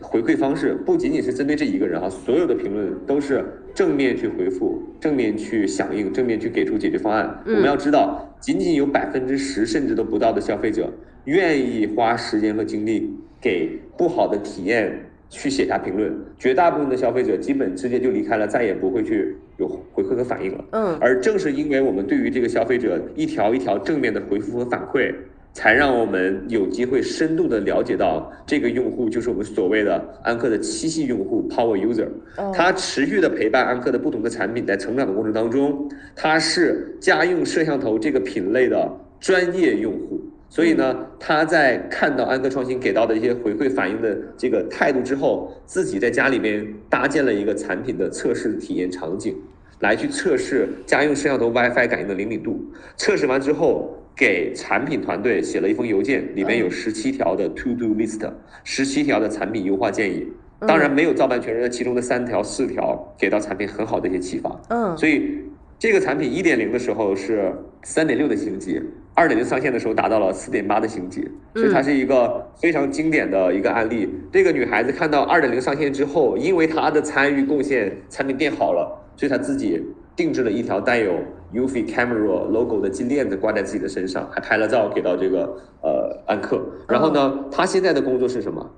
[0.00, 7.40] 回馈方式，不仅仅是针对这一个人哈，所有的评论都是正面去回复，正面去响应，正面去给出解决方案。
[7.46, 10.92] 嗯我们要知道，仅仅有百分之十甚至都不到的消费者
[11.26, 13.08] 愿意花时间和精力
[13.40, 14.98] 给不好的体验
[15.30, 20.64] 去写下评论，绝大部分的消费者基本直接就离开了，再也不会去有回馈和反应了。
[20.72, 25.14] 嗯而正是因为我们对于这个消费者一条一条正面的回复和反馈，
[25.52, 32.08] 才让我们有机会深度的了解到这个用户就是我们所谓的安克的七系用户 Power User。
[32.36, 40.20] 哦他持续的陪伴安克的不同的产品在成长的过程当中，他是家用摄像头这个品类的专业用户。
[40.50, 49.36] 所以呢，他在看到安科创新给到的一些回馈反应的这个态度之后，自己在家里边搭建了一个产品的测试体验场景，
[49.80, 52.60] 来去测试家用摄像头 WiFi 感应的灵敏度。
[52.96, 58.28] 测试完之后，给产品团队写了一封邮件，里面有十七条的 To Do List，
[58.64, 60.26] 十七条的产品优化建议。
[60.66, 64.60] 当然没有照搬全人的其中的三条、四条，给到产品很好的一些启发。
[64.70, 65.38] 嗯所以
[65.78, 67.52] 这个产品一点零的时候是
[67.84, 68.82] 三点六的星级，
[69.18, 74.08] 二点零上线的时候达到了四点八的星级，所以它是一个非常经典的一个案例。
[74.30, 81.14] 这个女孩子看到二点零上线之后，因为她的参与贡献，产品变好了，所以她自己定制了一条带有
[81.52, 85.52] UFI Camera logo 的金链子挂在自己的身上，还拍了照给到这个
[85.82, 86.64] 呃安克。
[86.86, 88.70] 然后呢，她现在的工作是什么？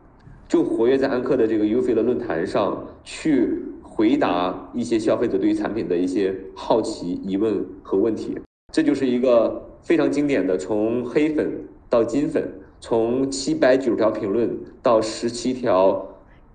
[0.48, 8.36] 就活跃在安克的这个 UFI 的论坛上，去回答一些消费者对于产品的一些好奇、疑问和问题。
[8.72, 11.50] 这就是一个非常经典的，从黑粉
[11.88, 12.48] 到金粉，
[12.80, 14.50] 从七百九十条评论
[14.82, 16.06] 到十七条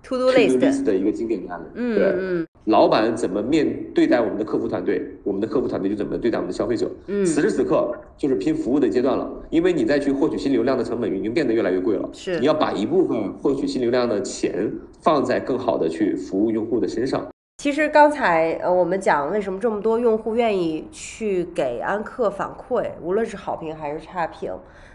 [0.02, 1.64] To do list，list 的一个经典案例。
[1.74, 6.90] 嗯对，嗯老板怎么面对待我们的客服团队，我们的客服团队就怎么对待我们的消费者。
[7.06, 12.08] 嗯此时此刻就是拼服务的阶段了，因为你再去获取新流量的成本已经变得越来越贵了。
[12.12, 17.26] 是你要把一部分获取新流量的钱放在更好的去服务用户的身上。
[17.58, 24.54] 其实刚才呃，我们讲为什么这么多用户愿意去给安克反馈，无论是好评还是差评，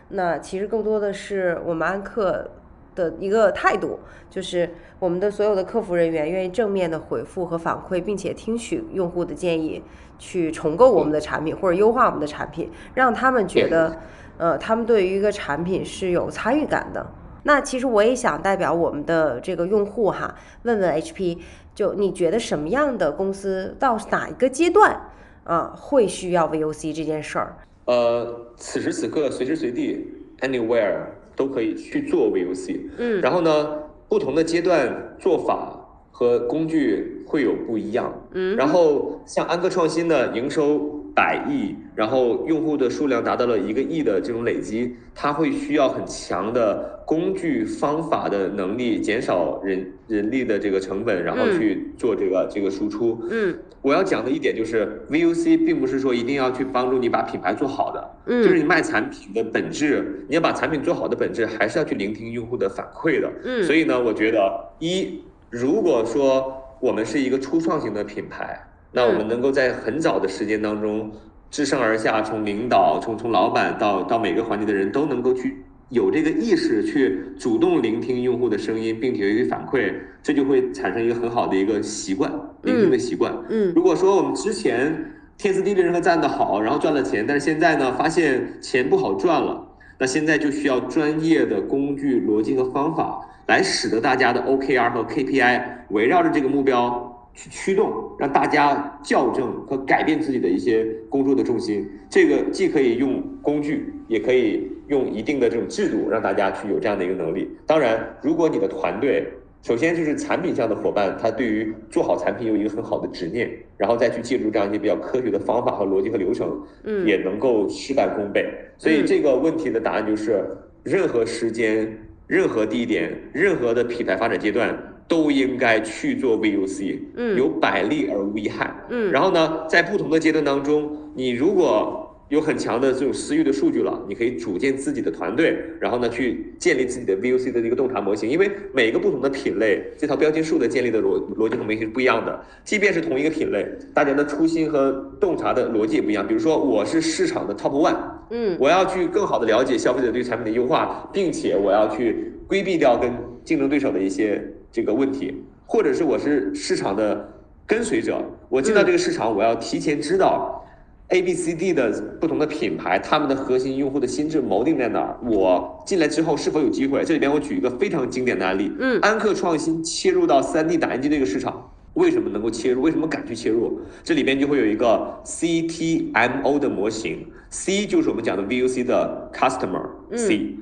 [0.10, 2.52] 那其实更多的是我们安克
[2.94, 4.00] 的一个态度，
[4.30, 9.84] 就是我们的所有的客服人员愿意正面的回复和反馈，并且听取用户的建议，
[10.20, 13.98] 去重构我们的产品或者优化我们的产品，让他们觉得，
[14.38, 17.08] 呃，他们对于一个产品是有参与感的。
[17.44, 21.40] 那其实我也想代表我们的这个用户哈，问问 HP，
[21.74, 25.00] 就你觉得什么样的公司到哪一个阶段
[25.44, 27.58] 啊会需要 VOC 这件事儿？
[27.86, 30.08] 呃，此时此刻，随时随地
[30.42, 31.00] ，anywhere
[31.36, 32.80] 都可以去做 VOC。
[32.98, 35.76] 嗯然后呢，不同的阶段做法
[36.12, 38.14] 和工具会有不一样。
[38.34, 53.22] 嗯然后像安克创新的营收百亿，然后用户的数量达到了一个亿的这种累积，它会需要很强的工具方法的能力，减少人人力的这个成本，然后嗯去做这个这个输出。
[53.30, 63.32] 嗯我要讲的一点就是，VUC 并不是说一定要去帮助你把品牌做好的，嗯就是你卖产品的本质，你要把产品做好的本质，还是要去聆听用户的反馈的。
[63.44, 68.60] 嗯所以呢，我觉得一，如果说我们是一个初创型的品牌，
[68.92, 71.12] 那我们能够在很早的时间当中，
[71.50, 82.32] 自上而下，从领导，从从老板到到每个环节的人都能够去有这个意识，去主动聆听用户的声音，并且予以反馈，这就会产生一个很好的一个习惯，
[82.64, 83.34] 聆听的习惯。
[83.50, 89.68] 嗯如果说我们之前天时地利人和占的好，然后赚了钱，但是现在呢，发现钱不好赚了，
[89.98, 101.90] 那现在就需要专业的工具、逻辑和方法，来使得大家的 OKR 和 KPI 围绕着这个目标去驱动，让大家校正和改变自己的一些工作的重心。
[102.10, 107.50] 这个既可以用工具，也可以用一定的这种制度，让大家去有这样的一个能力。
[107.66, 109.26] 当然，如果你的团队
[109.64, 118.44] 首先就是产品上的伙伴，他对于做好产品有一个很好的执念，然后再去借助这样一些比较科学的方法和逻辑和流程，嗯也能够事半功倍。
[118.78, 120.44] 所以这个问题的答案就是，
[120.82, 124.76] 任何时间、任何地点、任何的品牌发展阶段
[125.12, 128.74] 都应该去做 VUC，嗯有百利而无一害。
[128.90, 138.30] 嗯然后呢，在不同的阶段当中，你如果有很强的这种私域的数据了，你可以组建自己的团队，然后呢去建立自己的 VOC 的一个洞察模型。
[138.30, 142.42] 因为每个不同的品类，这套标签数的建立的逻逻辑和模型是不一样的。
[142.64, 146.26] 即便是同一个品类，大家的初心和洞察的逻辑也不一样。
[146.26, 147.98] 比如说，我是市场的 top one，
[148.30, 153.12] 嗯，我要去更好的了解消费者对产品的优化，并且我要去规避掉跟
[153.44, 154.42] 竞争对手的一些
[154.72, 157.30] 这个问题，或者是我是市场的
[157.68, 160.66] 跟随者，我进到这个市场，我要提前知道
[161.10, 161.92] A、B、C、D 的
[162.22, 167.04] 不同的品牌，他们的核心用户的心智锚定在哪儿，我进来之后是否有机会？
[167.04, 171.70] 这里边我举一个非常经典的案例，嗯安克创新切入到 3D 打印机这个市场。
[171.96, 172.82] 为什么能够切入？
[172.82, 173.82] 为什么敢去切入？
[174.02, 180.56] 这里边就会有一个 CTMO 的模型，C 就是我们讲的 VUC 的 Customer C，、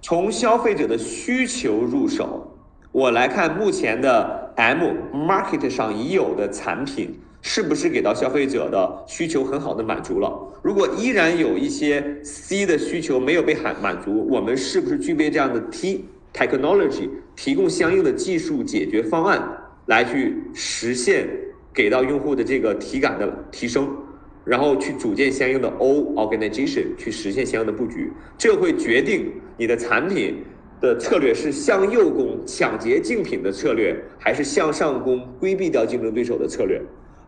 [0.00, 2.56] 从消费者的需求入手，
[2.92, 4.82] 我来看目前的 M
[5.12, 10.32] market 上已有的产品是不是给到消费者的需求很好的满足了？
[10.62, 19.40] 如果依然有一些 C 的需求没有被满满足，我们是不是具备这样的 T technology 提供相应的技术解决方案
[19.86, 21.28] 来去实现
[21.72, 23.88] 给到用户的这个体感的提升？
[24.44, 30.42] 然后去组建相应的 O organization 去实现相应的布局，这会决定你的产品
[30.80, 36.80] 的策略是向右攻抢劫竞品的策略，还是向上攻规避掉竞争对手的策略。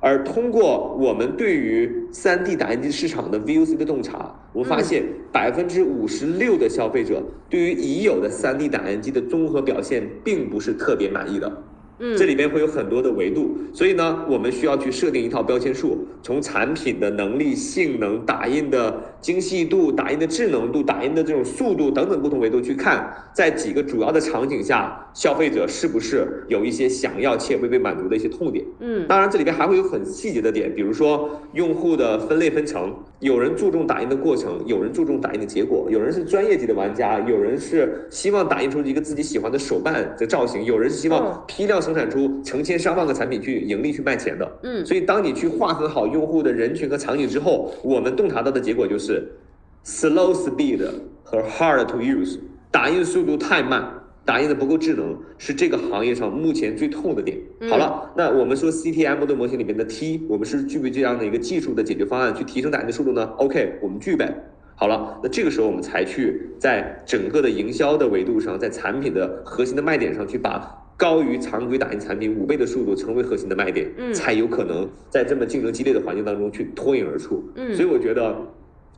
[0.02, 11.62] 而通过我们对于 3D 打印机市场的 VOC 的洞察，我们发现百分之五十六的消费者对于已有的 3D 打印机的综合表现并不是特别满意的。
[12.02, 28.64] 嗯这里边会有很多的维度，所以呢，我们需要去设定一套标签数，从产品的能力、性能、打印的精细度、打印的智能度、打印的这种速度等等不同维度去看，在几个主要的场景下，消费者是不是有一些想要且未被满足的一些痛点。
[28.80, 44.50] 嗯当然，这里边还会有很细节的点，比如说用户的分类分成，有人注重打印的过程，有人注重打印的结果，有人是专业级的玩家，有人是希望打印出一个自己喜欢的手办的造型，有人是希嗯望批量生产出成千上万个产品去盈利去卖钱的。
[44.62, 49.09] 嗯所以当你去划分好用户的人群和场景之后，我们洞察到的结果就是
[49.84, 50.80] slow speed
[51.22, 52.38] 和 hard to use，
[52.70, 53.96] 打印速度太慢。
[54.22, 57.36] 打印的不够智能，是这个行业上目前最痛的点。
[57.68, 64.28] 好了，那我们说 CTM 的模型里面的 T，我们是具备这样的一个技术的解决方案去提升打印的速度呢？OK，我们具备。
[64.76, 77.42] 好了，那这个时候我们才去在整个的营销的维度上，在产品的核心的卖点上去把高于常规打印产品五倍的速度成为核心的卖点，嗯才有可能在这么竞争激烈的环境当中去脱颖而出。
[77.56, 78.36] 嗯所以我觉得，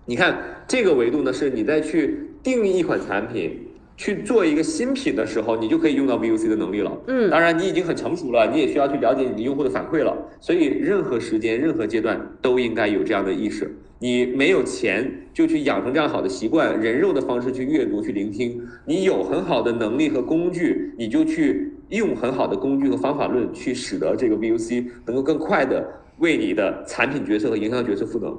[0.05, 3.69] 你看这个维度呢，是你在去定义一款产品。
[3.95, 6.91] 去做一个新品的时候，你就可以用到 VOC 的能力了。
[7.07, 10.17] 嗯当然你已经很成熟了，你也需要去了解你的用户的反馈了。
[10.41, 13.71] 所以任何时间、任何阶段都应该有这样的意识。
[14.01, 18.61] 你没有钱就去养成这样好的习惯，人肉的方式去阅读、去聆听。
[18.87, 25.87] 你有很好的能力和工具，你就去用很好的工具和方法论去使得这个 VOC 能够更快的
[26.19, 28.37] 为你的产品决策和营销决策赋能。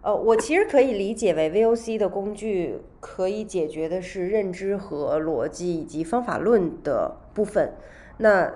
[0.00, 7.72] 呃，我其实可以理解为 VOC 的工具可以解决的是认知和逻辑以及方法论的部分。
[8.18, 8.52] 那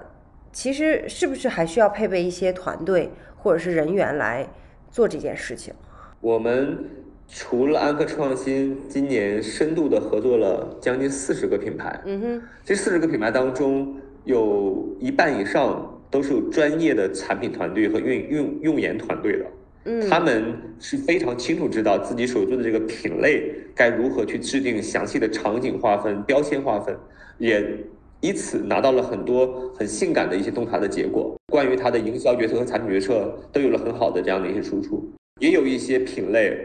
[0.52, 4.48] 其实是不是还需要配备一些团队或者是人员来
[4.90, 5.74] 做这件事情？
[6.20, 6.78] 我们
[7.26, 12.00] 除了安科创新，今年深度的合作了将近四十个品牌。
[12.04, 19.46] 嗯哼，这四十个品牌当中，有一半以上都是有专业的产品团队和运运用研团队的。
[20.08, 26.96] 他们是非常清楚知道自己所做的这个品类该如何去制定详细的场景划分、标签划分，
[27.38, 27.64] 也
[28.20, 31.34] 以此拿到了很多很性感的一些洞察的结果。
[31.52, 35.04] 关于它的营销决策和产品决策都有了很好的这样的一些输出。
[35.40, 36.56] 也有一些品类，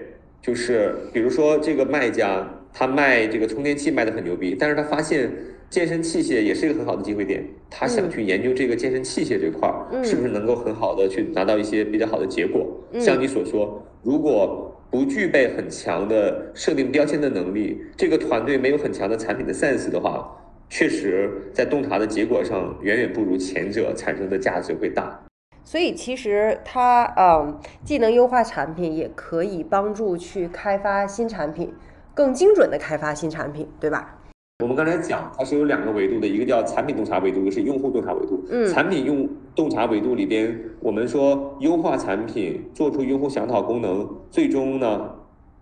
[0.42, 5.32] 就是比如说这个卖家他卖这个充电器卖的很牛逼，但是他发现
[5.70, 12.66] 健身器械也是一个很好的机会点，他想嗯去研究这个健身器械这块儿，嗯是不是能够很好的去拿到一些比较好的结果？
[12.94, 20.34] 嗯像你所说，如果不具备很强的设定标签的能力，这个团队没有很强的产品的 sense 的话，
[20.70, 25.22] 确实在洞察的结果上远远不如前者产生的价值会大。
[25.66, 31.74] 所以其实它嗯，既能优化产品，也可以帮助去开发新产品，
[32.14, 34.17] 更精准的开发新产品，对吧？
[34.64, 38.44] 我们刚才讲，它是有两个维度的，一个叫产品洞察维度，一个是用户洞察维度。
[38.50, 45.12] 嗯产品用洞察维度里边，我们说优化产品，做出用户想讨功能，最终呢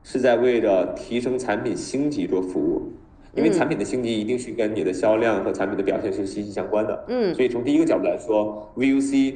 [0.01, 2.93] 是在为了提升产品星级做服务。
[3.35, 7.03] 因为嗯产品的星级一定是跟你的销量和产品的表现是息息相关的。
[7.09, 9.33] 嗯所以从第一个角度来说，VUC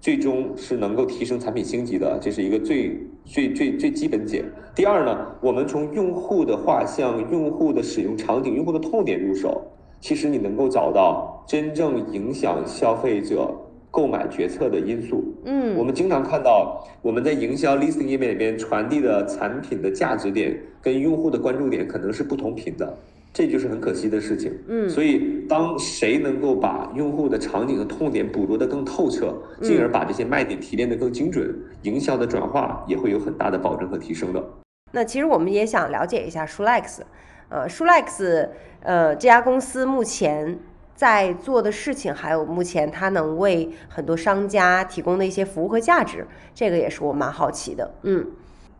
[0.00, 4.44] 最终是能够提升产品星级的，这是一个最最最最基本解。
[4.74, 9.60] 第二呢，我们从用户的画像、用户的使用场景、用户的痛点入手，
[10.00, 13.52] 其实你能够找到真正影响消费者
[13.90, 15.24] 购买决策的因素。
[15.44, 22.96] 嗯，我们经常看到我们在营销 listing 页面里边传递的产品的价值点跟用户的关注点可能是不同频的，
[23.32, 24.52] 这就是很可惜的事情。
[24.66, 34.44] 嗯所以当谁能够把用户的场景和痛点捕捉得更透彻，进而把这些卖点提炼得更精准，营销的转化也会有很大的保证和提升的。
[34.92, 37.00] 那其实我们也想了解一下 Shulex，
[37.50, 38.48] 呃，Shulex，
[38.80, 40.58] 呃，这家公司目前
[40.94, 47.94] 在做的事情，还有目前它能为很多商家提供的一些服务和价值，这个也是我蛮好奇的。
[48.02, 48.26] 嗯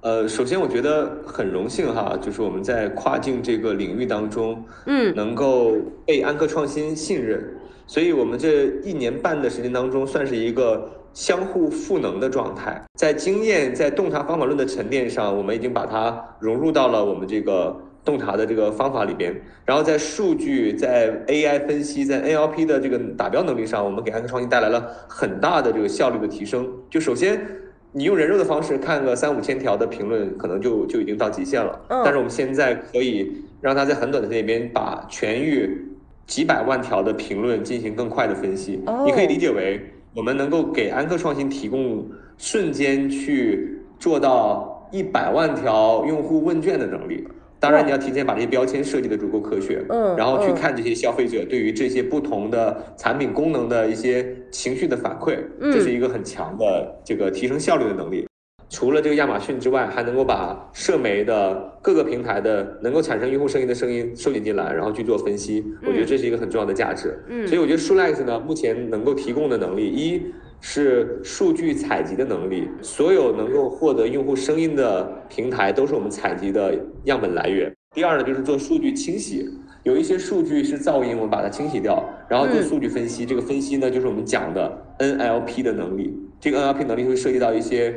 [0.01, 5.75] 呃，首先我觉得很荣幸哈，就是我们在跨境这个领域当中，嗯能够
[6.07, 7.45] 被安科创新信任，
[7.85, 12.81] 所以我们这一年半的时间当中，算是一个相互赋能的状态。
[12.95, 19.35] 在经验、在洞察方法论的沉淀上，我们已经把它融入到了我们这个洞察的这个方法里边。
[19.65, 26.73] 然后在数据、在 AI 分析、在 NLP 的这个打标能力上，我们给安科创新带来了很大的这个效率的提升。
[26.89, 27.45] 就首先。
[27.93, 31.81] 你用人肉的方式看个三五千条的评论，可能就就已经到极限了。
[31.89, 35.87] 嗯但是我们现在可以让它在很短的时间里边把全域
[36.27, 38.81] 几百万条的评论进行更快的分析。
[38.87, 39.81] 哦你可以理解为
[40.15, 47.27] 我们能够给安克创新提供瞬间去做到一百万条用户问卷的能力。
[47.61, 58.27] 当然，你要提前把这些标签设计的足够科学，嗯然后去嗯看这些消费者对于这些不同的产品功能的一些情绪的反馈，嗯这是一个很强的这个提升效率的能力。
[58.71, 65.65] 除了这个亚马逊之外，还能够把社媒的各个平台的能够产生用户声音的声音收集进来，然后去做分析。
[65.87, 67.19] 我觉得这是一个很重要的价值。
[67.29, 70.23] 嗯所以我觉得 Shulex 呢，目前能够提供的能力，一
[70.61, 77.73] 是数据采集的能力，所有能够获得用户声音的平台都是我们采集的样本来源。
[77.95, 79.49] 第二呢，就是做数据清洗，
[79.83, 83.25] 有一些数据是噪音，我们把它清洗掉，然后做嗯数据分析。
[83.25, 86.15] 这个分析呢，就是我们讲的 NLP 的能力。
[86.41, 87.95] 这个 NLP 能力会涉及到一些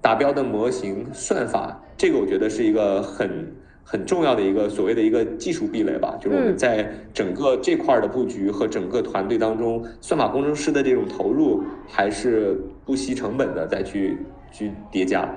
[0.00, 3.54] 达标的模型算法，这个我觉得是一个很
[3.88, 14.18] 很重要的一个所谓的一个技术壁垒吧，就是我们嗯在整个这块儿的布局和整个团队当中，算法工程师的这种投入还是不惜成本的再去
[14.50, 15.28] 去叠加。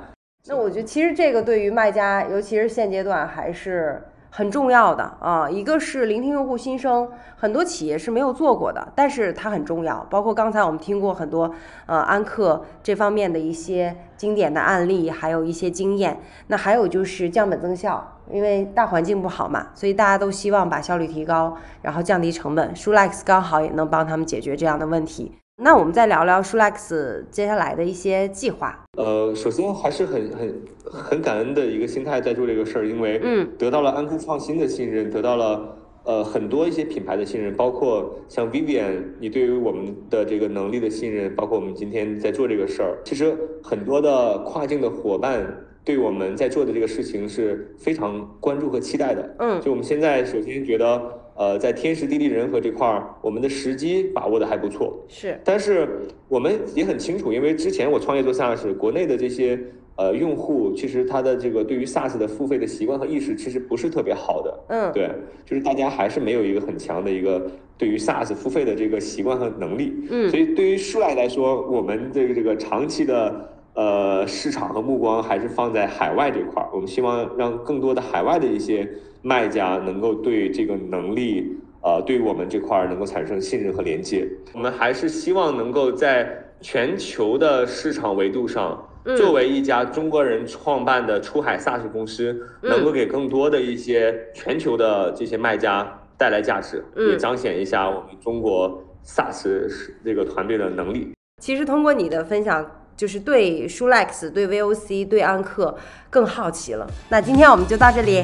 [0.48, 5.50] 那我觉得其实这个对于卖家，尤其是现阶段还是很重要的啊。
[5.50, 10.06] 一个是聆听用户心声，很多企业是没有做过的，但是它很重要。
[10.10, 11.52] 包括刚才我们听过很多
[11.86, 16.20] 呃安克这方面的一些经典的案例，还有一些经验。
[16.48, 22.74] 那还有就是降本增效，因为大环境不好嘛，所以大家都希望把效率提高，然后降低成本。
[22.74, 25.34] Shulex 刚好也能帮他们解决这样的问题。
[25.62, 28.86] 那我们再聊聊 Shulex 接下来的一些计划。
[28.98, 49.36] 呃，首先还是很很很感恩的一个心态在做这个事儿，因为嗯得到了安科创新的信任，得到了呃很多一些品牌的信任，包括像 Vivian，你对于我们的这个能力的信任，包括我们今天在做这个事儿，其实很多的跨境的伙伴对我们在做的这个事情是非常关注和期待的。
[49.40, 55.02] 嗯就我们现在首先觉得，呃，在天时地利人和这块儿，我们的时机把握的还不错。
[55.08, 55.88] 是，但是
[56.28, 59.58] 我们也很清楚，因为之前我创业做 SaaS，国内的这些
[59.96, 64.60] 呃用户，其实他的这个对于 SaaS 的付费的习惯和意识其实不是特别好的。
[64.68, 65.10] 嗯，对，
[65.46, 69.94] 就是大家还是没有一个很强的一个对于 SaaS 付费的这个习惯和能力。
[70.10, 76.68] 嗯所以对于数来来说，我们这个这个长期的呃市场和目光还是放在海外这块儿。
[76.74, 78.86] 我们希望让更多的海外的一些
[79.22, 81.58] 卖家能够对这个能力。
[81.82, 99.70] 呃，对于我们这块儿能够产生信任和连接，我们还是希望能够在全球的市场维度上，嗯作为一家中国人创办的出海 SaaS 公司，嗯能够给更多的一些全球的这些卖家带来价值，嗯也彰显一下我们中国 SaaS
[100.04, 101.14] 这个团队的能力。
[101.42, 105.78] 其实通过你的分享，就是对 Shulex、对 VOC、对安克
[106.10, 106.86] 更好奇了。
[107.08, 108.22] 那今天我们就到这里，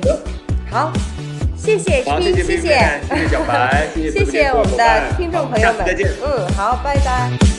[0.70, 0.91] 好，
[1.55, 2.70] 谢谢好，君，谢谢谢谢。
[3.16, 5.86] 谢小白，谢谢 谢我们的听众朋友们。
[6.24, 7.55] 嗯，好，拜拜。